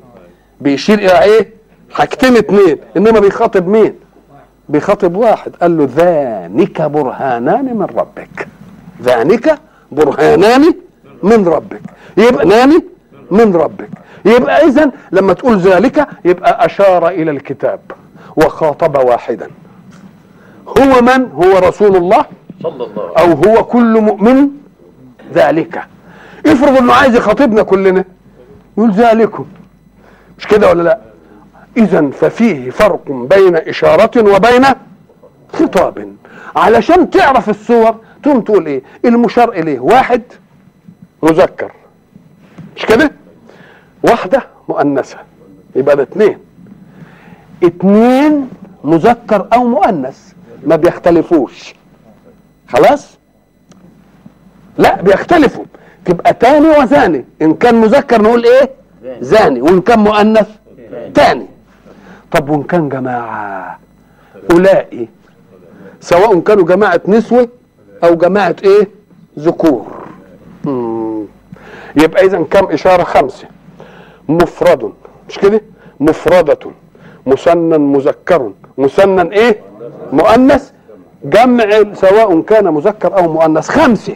بيشير 0.61 0.99
إلى 0.99 1.23
إيه؟ 1.23 1.49
حاجتين 1.91 2.37
اتنين 2.37 2.77
إنما 2.97 3.19
بيخاطب 3.19 3.67
مين؟ 3.67 3.93
بيخاطب 4.69 5.15
واحد. 5.15 5.55
قال 5.55 5.77
له 5.77 5.89
ذانك 5.95 6.81
برهانان 6.81 7.65
من 7.77 7.87
ربك. 7.97 8.47
ذانك 9.01 9.59
برهانان 9.91 10.73
من 11.23 11.47
ربك. 11.47 11.81
يبقى 12.17 12.45
ناني 12.45 12.83
من 13.31 13.55
ربك. 13.55 13.89
يبقى 14.25 14.65
اذا 14.67 14.91
لما 15.11 15.33
تقول 15.33 15.57
ذلك 15.57 16.07
يبقى 16.25 16.65
أشار 16.65 17.07
إلى 17.07 17.31
الكتاب 17.31 17.79
وخاطب 18.35 18.97
واحدا. 19.07 19.47
هو 20.67 21.01
من؟ 21.01 21.31
هو 21.31 21.57
رسول 21.57 21.95
الله؟ 21.95 22.25
صلى 22.63 22.83
الله 22.83 23.11
أو 23.17 23.31
هو 23.31 23.63
كل 23.63 24.01
مؤمن؟ 24.01 24.47
ذلك. 25.33 25.83
افرض 26.45 26.77
إنه 26.77 26.93
عايز 26.93 27.15
يخاطبنا 27.15 27.63
كلنا. 27.63 28.03
يقول 28.77 28.91
ذلكم. 28.91 29.45
مش 30.39 30.47
كده 30.47 30.69
ولا 30.69 30.83
لا؟ 30.83 30.99
اذا 31.77 32.09
ففيه 32.09 32.69
فرق 32.69 33.11
بين 33.11 33.55
إشارة 33.55 34.35
وبين 34.35 34.65
خطاب. 35.53 36.15
علشان 36.55 37.09
تعرف 37.09 37.49
الصور 37.49 37.95
تقوم 38.23 38.41
تقول 38.41 38.65
إيه؟ 38.65 38.81
المشار 39.05 39.49
إليه. 39.51 39.79
واحد 39.79 40.21
مذكر. 41.23 41.71
مش 42.75 42.85
كده؟ 42.85 43.11
واحدة 44.03 44.43
مؤنثة. 44.69 45.17
يبقى 45.75 45.95
ده 45.95 46.03
اتنين. 46.03 46.37
اتنين 47.63 48.49
مذكر 48.83 49.47
أو 49.53 49.63
مؤنث. 49.67 50.33
ما 50.65 50.75
بيختلفوش. 50.75 51.73
خلاص؟ 52.67 53.17
لا 54.77 55.01
بيختلفوا. 55.01 55.65
تبقى 56.05 56.33
تاني 56.33 56.67
وثاني 56.69 57.25
إن 57.41 57.53
كان 57.53 57.75
مذكر 57.75 58.21
نقول 58.21 58.45
إيه؟ 58.45 58.78
زاني 59.21 59.61
وإن 59.61 59.81
كان 59.81 59.99
مؤنث 59.99 60.49
تاني. 61.13 61.47
طب 62.31 62.49
وإن 62.49 62.63
كان 62.63 62.89
جماعة؟ 62.89 63.79
أولئي 64.51 65.07
سواء 66.01 66.39
كانوا 66.39 66.63
جماعة 66.65 67.01
نسوة 67.07 67.47
أو 68.03 68.15
جماعة 68.15 68.55
إيه؟ 68.63 68.87
ذكور. 69.39 69.85
يبقى 71.95 72.25
اذا 72.25 72.43
كم؟ 72.51 72.65
إشارة 72.65 73.03
خمسة. 73.03 73.47
مفرد 74.29 74.93
مش 75.29 75.39
كده؟ 75.39 75.61
مفردة 75.99 76.59
مثنى 77.25 77.77
مذكر. 77.77 78.51
مثنى 78.77 79.21
إيه؟ 79.35 79.61
مؤنث. 80.13 80.71
جمع 81.23 81.93
سواء 81.93 82.41
كان 82.41 82.73
مذكر 82.73 83.17
أو 83.17 83.33
مؤنث. 83.33 83.69
خمسة. 83.69 84.15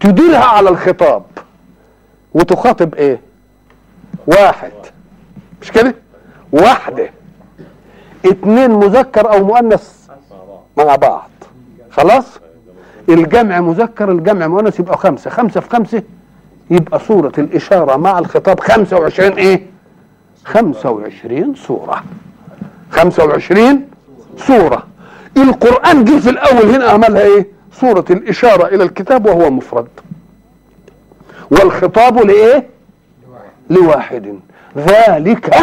تديرها 0.00 0.44
على 0.44 0.68
الخطاب. 0.68 1.22
وتخاطب 2.34 2.94
إيه؟ 2.94 3.20
واحد. 4.26 4.72
مش 5.62 5.72
كده؟ 5.72 5.94
واحدة. 6.52 7.10
اتنين 8.24 8.70
مذكر 8.70 9.32
أو 9.32 9.44
مؤنث 9.44 10.08
مع 10.76 10.96
بعض. 10.96 11.30
خلاص؟ 11.90 12.24
الجمع 13.08 13.60
مذكر 13.60 14.10
الجمع 14.10 14.46
مؤنث 14.46 14.80
يبقى 14.80 14.98
خمسة. 14.98 15.30
خمسة 15.30 15.60
في 15.60 15.70
خمسة 15.70 16.02
يبقى 16.70 16.98
صورة 16.98 17.32
الإشارة 17.38 17.96
مع 17.96 18.18
الخطاب. 18.18 18.60
خمسة 18.60 18.98
وعشرين 18.98 19.32
إيه؟ 19.32 19.66
خمسة 20.44 20.90
وعشرين 20.90 21.54
صورة. 21.54 22.04
خمسة 22.90 23.24
وعشرين 23.24 23.88
صورة. 24.36 24.86
القرآن 25.36 26.04
جه 26.04 26.18
في 26.18 26.30
الأول 26.30 26.70
هنا 26.70 26.84
عملها 26.84 27.22
إيه؟ 27.22 27.46
صورة 27.72 28.04
الإشارة 28.10 28.66
إلى 28.66 28.84
الكتاب 28.84 29.26
وهو 29.26 29.50
مفرد. 29.50 29.88
والخطاب 31.50 32.18
لإيه؟ 32.18 32.66
لواحد. 33.70 34.38
ذلك 34.76 35.54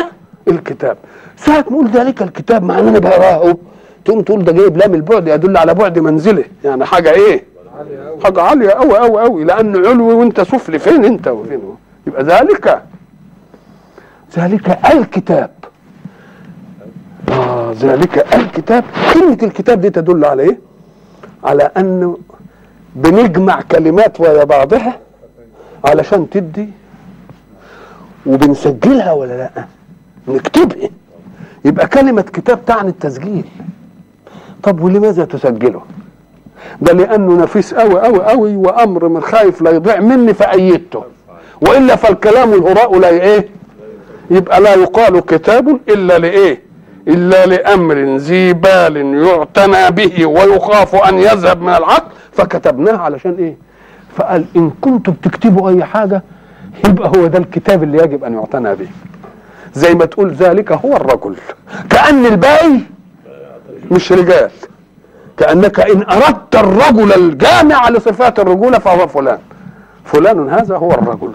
الكتاب. 0.47 0.97
ساعة 1.37 1.55
ما 1.57 1.61
نقول 1.71 1.87
ذلك 1.87 2.21
الكتاب 2.21 2.63
مع 2.63 2.79
أننا 2.79 2.99
بقراه 2.99 3.57
تقوم 4.05 4.21
تقول 4.21 4.43
ده 4.43 4.51
جايب 4.51 4.77
لام 4.77 4.93
البعد 4.93 5.27
يدل 5.27 5.57
على 5.57 5.73
بعد 5.73 5.99
منزله. 5.99 6.43
يعني 6.63 6.85
حاجة 6.85 7.11
إيه؟ 7.11 7.43
حاجة 8.23 8.41
عالية 8.41 8.69
أوي 8.69 8.99
أوي 8.99 9.21
أوي. 9.21 9.43
لأنه 9.43 9.89
علوي 9.89 10.13
وأنت 10.13 10.41
سفلي. 10.41 10.79
فين 10.79 11.05
أنت 11.05 11.27
وفين؟ 11.27 11.57
هو 11.57 11.73
يبقى 12.07 12.23
ذلك. 12.23 12.81
ذلك 14.37 14.79
الكتاب. 14.93 15.51
آه 17.29 17.73
ذلك 17.79 18.35
الكتاب. 18.35 18.83
كلمة 19.13 19.37
الكتاب 19.43 19.81
دي 19.81 19.89
تدل 19.89 20.25
على 20.25 20.43
إيه؟ 20.43 20.59
على 21.43 21.71
أنه 21.77 22.17
بنجمع 22.95 23.61
كلمات 23.61 24.21
ويا 24.21 24.43
بعضها 24.43 24.99
علشان 25.85 26.29
تدي 26.29 26.69
وبنسجلها 28.25 29.11
ولا 29.11 29.33
لا؟ 29.37 29.65
نكتبها 30.27 30.89
يبقى 31.65 31.87
كلمة 31.87 32.21
كتاب 32.21 32.65
تعني 32.65 32.89
التسجيل. 32.89 33.45
طب 34.63 34.81
ولماذا 34.81 35.25
تسجله؟ 35.25 35.81
ده 36.81 36.93
لأنه 36.93 37.43
نفيس 37.43 37.73
قوي 37.73 38.01
قوي 38.01 38.23
قوي 38.23 38.55
وأمر 38.55 39.07
من 39.07 39.21
خايف 39.21 39.61
لا 39.61 39.71
يضيع 39.71 39.99
مني 39.99 40.33
فأيدته. 40.33 41.03
وإلا 41.61 41.95
فالكلام 41.95 42.53
الهراء 42.53 42.99
لا 42.99 43.09
إيه؟ 43.09 43.49
يبقى 44.31 44.61
لا 44.61 44.73
يقال 44.73 45.19
كتاب 45.19 45.79
إلا 45.89 46.19
لإيه؟ 46.19 46.61
إلا 47.07 47.45
لأمر 47.45 48.17
ذي 48.17 48.53
بال 48.53 48.97
يعتنى 49.27 49.91
به 49.91 50.25
ويخاف 50.25 50.95
أن 50.95 51.17
يذهب 51.17 51.61
من 51.61 51.69
العقل 51.69 52.11
فكتبناه 52.31 52.97
علشان 52.97 53.35
إيه؟ 53.39 53.57
فقال 54.15 54.45
إن 54.55 54.71
كنتم 54.81 55.11
بتكتبوا 55.11 55.69
أي 55.69 55.83
حاجة 55.83 56.23
يبقى 56.85 57.09
هو 57.17 57.27
ده 57.27 57.37
الكتاب 57.37 57.83
اللي 57.83 57.97
يجب 57.97 58.23
أن 58.23 58.33
يعتنى 58.33 58.75
به. 58.75 58.87
زي 59.73 59.93
ما 59.95 60.05
تقول 60.05 60.31
ذلك 60.31 60.71
هو 60.71 60.95
الرجل. 60.95 61.35
كأن 61.89 62.25
الباقي 62.25 62.79
مش 63.91 64.11
رجال. 64.11 64.51
كأنك 65.37 65.79
إن 65.79 66.01
أردت 66.09 66.55
الرجل 66.55 67.13
الجامع 67.13 67.89
لصفات 67.89 68.39
الرجولة 68.39 68.79
فهو 68.79 69.07
فلان. 69.07 69.37
فلان 70.05 70.49
هذا 70.49 70.77
هو 70.77 70.91
الرجل. 70.91 71.31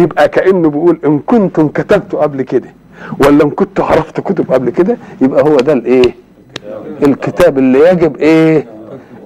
يبقى 0.00 0.28
كأنه 0.28 0.70
بيقول 0.70 0.98
إن 1.04 1.18
كنتم 1.18 1.68
كتبتوا 1.68 2.22
قبل 2.22 2.42
كده 2.42 2.68
ولا 3.26 3.44
إن 3.44 3.50
كنت 3.50 3.80
عرفت 3.80 4.20
كتب 4.20 4.52
قبل 4.52 4.70
كده 4.70 4.96
يبقى 5.20 5.42
هو 5.42 5.56
ده 5.56 5.72
الإيه؟ 5.72 6.14
الكتاب 7.02 7.58
اللي 7.58 7.88
يجب 7.88 8.16
إيه؟ 8.16 8.66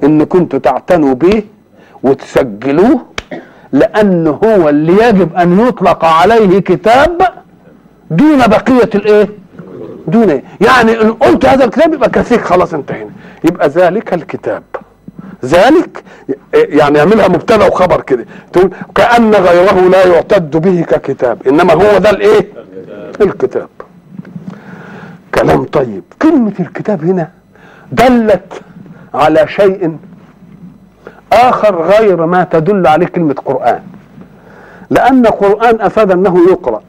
إن 0.05 0.25
كنتوا 0.25 0.59
تعتنوا 0.59 1.15
به 1.15 1.43
وتسجلوه 2.03 3.01
لأنه 3.73 4.31
هو 4.45 4.69
اللي 4.69 4.93
يجب 5.09 5.35
أن 5.35 5.61
يطلق 5.69 6.05
عليه 6.05 6.59
كتاب 6.61 7.23
دون 8.11 8.39
بقية 8.39 8.91
الإيه؟ 8.95 9.29
دون 10.09 10.31
إيه؟ 10.31 10.45
يعني 10.61 11.01
إن 11.03 11.13
قلت 11.13 11.47
هذا 11.47 11.65
الكتاب 11.65 11.95
يبقى 11.95 12.11
كثير 12.11 12.39
خلاص 12.39 12.75
انتهينا. 12.75 13.11
يبقى 13.45 13.69
ذلك 13.69 14.15
الكتاب. 14.15 14.63
ذلك 15.45 16.05
يعني 16.55 16.99
يعملها 16.99 17.29
مبتدأ 17.29 17.67
وخبر 17.67 18.01
كده. 18.01 18.27
تقول 18.53 18.71
كأن 18.95 19.35
غيره 19.35 19.81
لا 19.89 20.07
يعتد 20.07 20.57
به 20.57 20.83
ككتاب 20.83 21.39
إنما 21.49 21.73
هو 21.73 21.99
ده 21.99 22.11
الإيه؟ 22.11 22.49
الكتاب. 23.21 23.69
كلام 25.35 25.65
طيب. 25.65 26.03
كلمة 26.23 26.53
الكتاب 26.61 27.05
هنا 27.05 27.31
دلت 27.93 28.53
على 29.15 29.49
شيء 29.49 29.97
آخر 31.33 31.83
غير 31.83 32.27
ما 32.27 32.45
تدل 32.45 32.87
عليه 32.87 33.07
كلمة 33.07 33.35
قرآن. 33.45 33.83
لأن 34.91 35.27
قرآن 35.27 35.81
أفاد 35.81 36.11
أنه 36.11 36.51
يقرأ. 36.51 36.83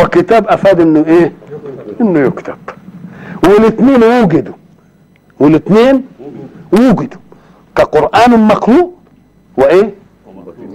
وكتاب 0.00 0.48
أفاد 0.48 0.80
إنه 0.80 1.04
إيه؟ 1.06 1.32
إنه 2.00 2.20
يكتب. 2.20 2.56
والاثنين 3.44 4.04
وجدوا. 4.04 4.54
والاثنين 5.40 6.06
وجدوا. 6.72 7.20
كقرآن 7.76 8.48
مقروء 8.48 8.92
وإيه؟ 9.56 9.94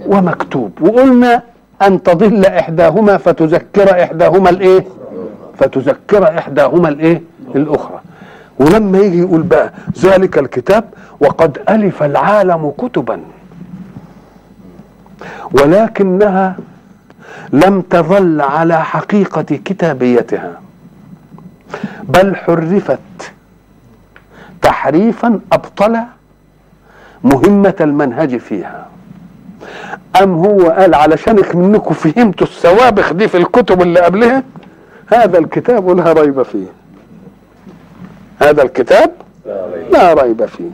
ومكتوب. 0.06 0.72
وقلنا 0.80 1.42
أن 1.82 2.02
تضل 2.02 2.44
إحداهما 2.46 3.16
فتذكر 3.16 4.02
إحداهما 4.02 4.50
الإيه؟ 4.50 4.84
فتذكر 5.58 6.38
إحداهما 6.38 6.88
الإيه؟ 6.88 7.22
الأخرى. 7.54 8.00
ولما 8.62 8.98
يجي 8.98 9.18
يقول 9.18 9.42
بقى 9.42 9.72
ذلك 9.98 10.38
الكتاب 10.38 10.84
وقد 11.20 11.58
ألف 11.68 12.02
العالم 12.02 12.72
كتبا. 12.78 13.20
ولكنها 15.52 16.56
لم 17.52 17.80
تظل 17.80 18.40
على 18.40 18.84
حقيقة 18.84 19.42
كتابيتها 19.42 20.60
بل 22.02 22.36
حرفت 22.36 22.98
تحريفا 24.62 25.40
أبطل 25.52 25.98
مهمة 27.24 27.74
المنهج 27.80 28.36
فيها. 28.36 28.86
أم 30.22 30.34
هو 30.34 30.70
قال 30.70 30.94
علشانك 30.94 31.56
منكم 31.56 31.94
فهمتوا 31.94 32.46
السوابخ 32.46 33.12
دي 33.12 33.28
في 33.28 33.36
الكتب 33.36 33.82
اللي 33.82 34.00
قبلها؟ 34.00 34.42
هذا 35.06 35.38
الكتاب 35.38 35.88
لا 35.90 36.12
ريب 36.12 36.42
فيه. 36.42 36.66
هذا 38.40 38.62
الكتاب 38.62 39.10
لا 39.92 40.14
ريب 40.14 40.44
فيه. 40.46 40.70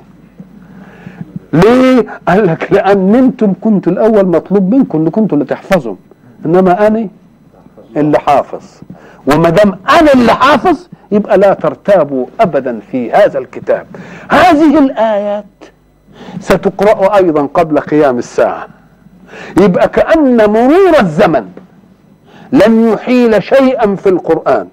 ليه؟ 1.52 2.06
قال 2.28 2.46
لك 2.46 2.72
لأن 2.72 3.14
أنتم 3.14 3.52
كنتوا 3.61 3.92
الأول 3.92 4.26
مطلوب 4.26 4.74
منكم 4.74 4.98
ان 4.98 5.11
كنتوا 5.11 5.38
اللي 5.38 5.48
تحفظوا 5.48 5.94
إنما 6.46 6.86
أنا 6.86 7.09
اللي 7.96 8.18
حافظ. 8.18 8.62
وما 9.26 9.50
دام 9.50 9.78
أنا 10.00 10.12
اللي 10.12 10.32
حافظ 10.32 10.88
يبقى 11.12 11.38
لا 11.38 11.54
ترتابوا 11.54 12.26
ابدا 12.40 12.80
في 12.92 13.12
هذا 13.12 13.38
الكتاب. 13.38 13.86
هذه 14.30 14.78
الآيات 14.78 15.44
ستقرأ 16.40 17.16
أيضا 17.16 17.46
قبل 17.54 17.78
قيام 17.80 18.18
الساعة. 18.18 18.68
يبقى 19.61 19.88
كأن 19.88 20.50
مرور 20.50 21.00
الزمن 21.00 21.48
لن 22.52 22.88
يحيل 22.92 23.42
شيئا 23.42 23.94
في 23.94 24.09
القرآن 24.09 24.68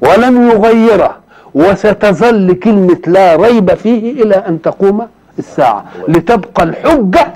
ولن 0.00 0.50
يغيره. 0.50 1.16
وستظل 1.56 2.52
كلمة 2.54 2.98
لا 3.06 3.36
ريب 3.36 3.74
فيه 3.74 4.22
إلى 4.22 4.34
أن 4.34 4.62
تقوم 4.62 5.06
الساعة. 5.38 5.84
لتبقى 6.08 6.62
الحجة 6.62 7.32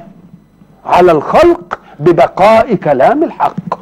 على 0.84 1.12
الخلق 1.12 1.78
ببقاء 2.00 2.74
كلام 2.74 3.22
الحق. 3.24 3.80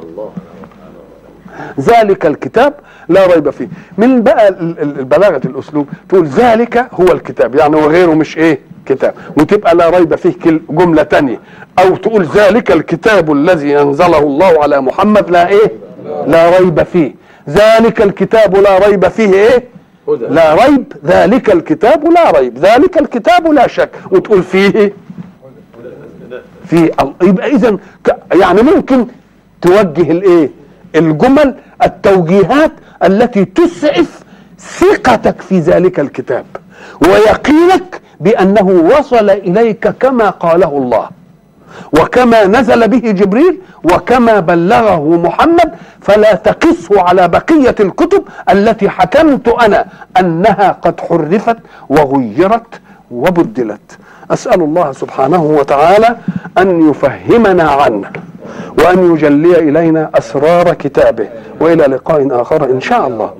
ذلك 1.79 2.25
الكتاب 2.25 2.73
لا 3.09 3.25
ريب 3.25 3.49
فيه. 3.49 3.67
من 3.97 4.23
بقى 4.23 4.49
البلاغه 4.81 5.41
الأسلوب 5.45 5.87
تقول 6.09 6.25
ذلك 6.25 6.87
هو 6.93 7.05
الكتاب. 7.05 7.55
يعني 7.55 7.75
وغيره 7.75 8.13
مش 8.13 8.37
إيه؟ 8.37 8.59
كتاب. 8.85 9.13
وتبقى 9.37 9.75
لا 9.75 9.89
ريب 9.89 10.15
فيه 10.15 10.33
جملة 10.69 11.03
تانية. 11.03 11.39
أو 11.79 11.95
تقول 11.95 12.23
ذلك 12.23 12.71
الكتاب 12.71 13.31
الذي 13.31 13.81
أنزله 13.81 14.19
الله 14.19 14.63
على 14.63 14.81
محمد 14.81 15.29
لا 15.29 15.47
إيه؟ 15.47 15.71
لا 16.27 16.59
ريب 16.59 16.83
فيه. 16.83 17.15
ذلك 17.49 18.01
الكتاب 18.01 18.55
لا 18.55 18.77
ريب 18.87 19.07
فيه 19.07 19.33
إيه؟ 19.33 19.78
لا 20.29 20.53
ريب 20.65 20.93
ذلك 21.05 21.49
الكتاب 21.49 22.11
لا 22.11 22.31
ريب 22.31 22.57
ذلك 22.57 22.97
الكتاب 23.01 23.47
لا 23.51 23.67
شك. 23.67 23.89
وتقول 24.11 24.43
فيه 24.43 24.93
في 26.65 26.91
يبقى 27.23 27.47
اذا 27.55 27.77
يعني 28.41 28.61
ممكن 28.61 29.07
توجه 29.61 30.11
الإيه؟ 30.11 30.49
الجمل 30.95 31.55
التوجيهات 31.83 32.71
التي 33.03 33.45
تسعف 33.45 34.19
ثقتك 34.59 35.41
في 35.41 35.59
ذلك 35.59 35.99
الكتاب 35.99 36.45
ويقينك 37.01 38.01
بأنه 38.19 38.67
وصل 38.99 39.29
إليك 39.29 39.87
كما 39.87 40.29
قاله 40.29 40.77
الله. 40.77 41.09
وكما 41.93 42.45
نزل 42.45 42.87
به 42.87 43.11
جبريل 43.11 43.59
وكما 43.83 44.39
بلغه 44.39 45.17
محمد 45.17 45.71
فلا 46.01 46.33
تقسه 46.33 47.01
على 47.01 47.27
بقية 47.27 47.75
الكتب 47.79 48.23
التي 48.49 48.89
حكمت 48.89 49.47
أنا 49.47 49.85
أنها 50.19 50.77
قد 50.81 50.99
حرفت 50.99 51.57
وغيرت 51.89 52.81
وبدلت. 53.11 53.97
أسأل 54.31 54.61
الله 54.61 54.91
سبحانه 54.91 55.43
وتعالى 55.43 56.15
أن 56.57 56.89
يفهمنا 56.89 57.71
عنه 57.71 58.11
وأن 58.79 59.13
يجلي 59.13 59.59
إلينا 59.59 60.09
أسرار 60.15 60.73
كتابه 60.73 61.27
وإلى 61.59 61.83
لقاء 61.83 62.41
آخر 62.41 62.63
إن 62.63 62.81
شاء 62.81 63.07
الله. 63.07 63.33